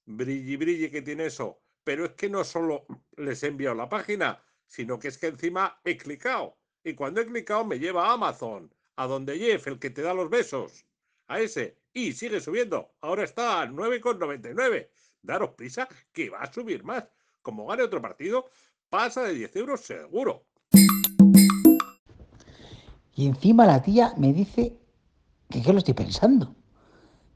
Brilli, 0.07 0.57
brilli 0.57 0.89
que 0.89 1.03
tiene 1.03 1.27
eso. 1.27 1.61
Pero 1.83 2.05
es 2.05 2.13
que 2.13 2.27
no 2.27 2.43
solo 2.43 2.87
les 3.15 3.43
he 3.43 3.47
enviado 3.49 3.75
la 3.75 3.89
página, 3.89 4.43
sino 4.65 4.97
que 4.97 5.09
es 5.09 5.19
que 5.19 5.27
encima 5.27 5.79
he 5.83 5.97
clicado. 5.97 6.57
Y 6.83 6.95
cuando 6.95 7.21
he 7.21 7.27
clicado 7.27 7.63
me 7.63 7.77
lleva 7.77 8.07
a 8.07 8.13
Amazon, 8.13 8.73
a 8.95 9.05
donde 9.05 9.37
Jeff, 9.37 9.67
el 9.67 9.77
que 9.77 9.91
te 9.91 10.01
da 10.01 10.15
los 10.15 10.31
besos, 10.31 10.83
a 11.27 11.39
ese 11.39 11.78
y 11.93 12.13
sigue 12.13 12.39
subiendo. 12.39 12.91
Ahora 13.01 13.23
está 13.23 13.61
a 13.61 13.67
9,99. 13.67 14.89
Daros 15.21 15.51
prisa 15.51 15.87
que 16.11 16.29
va 16.29 16.41
a 16.41 16.53
subir 16.53 16.83
más. 16.83 17.05
Como 17.41 17.65
gane 17.67 17.83
otro 17.83 18.01
partido, 18.01 18.49
pasa 18.89 19.23
de 19.23 19.33
10 19.33 19.55
euros 19.57 19.81
seguro. 19.81 20.45
Y 23.15 23.27
encima 23.27 23.65
la 23.65 23.81
tía 23.81 24.13
me 24.17 24.31
dice 24.33 24.77
que 25.49 25.61
qué 25.61 25.73
lo 25.73 25.79
estoy 25.79 25.93
pensando. 25.93 26.55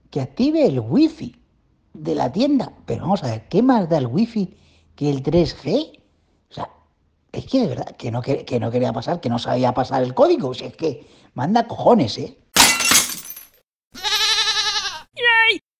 Que 0.09 0.21
active 0.21 0.65
el 0.65 0.79
wifi 0.79 1.35
de 1.93 2.15
la 2.15 2.31
tienda. 2.31 2.71
Pero 2.85 3.01
vamos 3.01 3.23
a 3.23 3.31
ver, 3.31 3.47
¿qué 3.49 3.61
más 3.61 3.89
da 3.89 3.97
el 3.97 4.07
wifi 4.07 4.55
que 4.95 5.09
el 5.09 5.23
3G? 5.23 5.99
O 6.49 6.53
sea, 6.53 6.69
es 7.31 7.45
que 7.47 7.61
de 7.61 7.67
verdad, 7.67 7.95
que 7.97 8.11
no, 8.11 8.21
que, 8.21 8.59
no 8.59 8.71
quería 8.71 8.93
pasar, 8.93 9.19
que 9.19 9.29
no 9.29 9.39
sabía 9.39 9.73
pasar 9.73 10.03
el 10.03 10.13
código. 10.13 10.49
O 10.49 10.53
sea, 10.53 10.67
es 10.67 10.77
que 10.77 11.07
manda 11.33 11.67
cojones, 11.67 12.17
¿eh? 12.17 12.37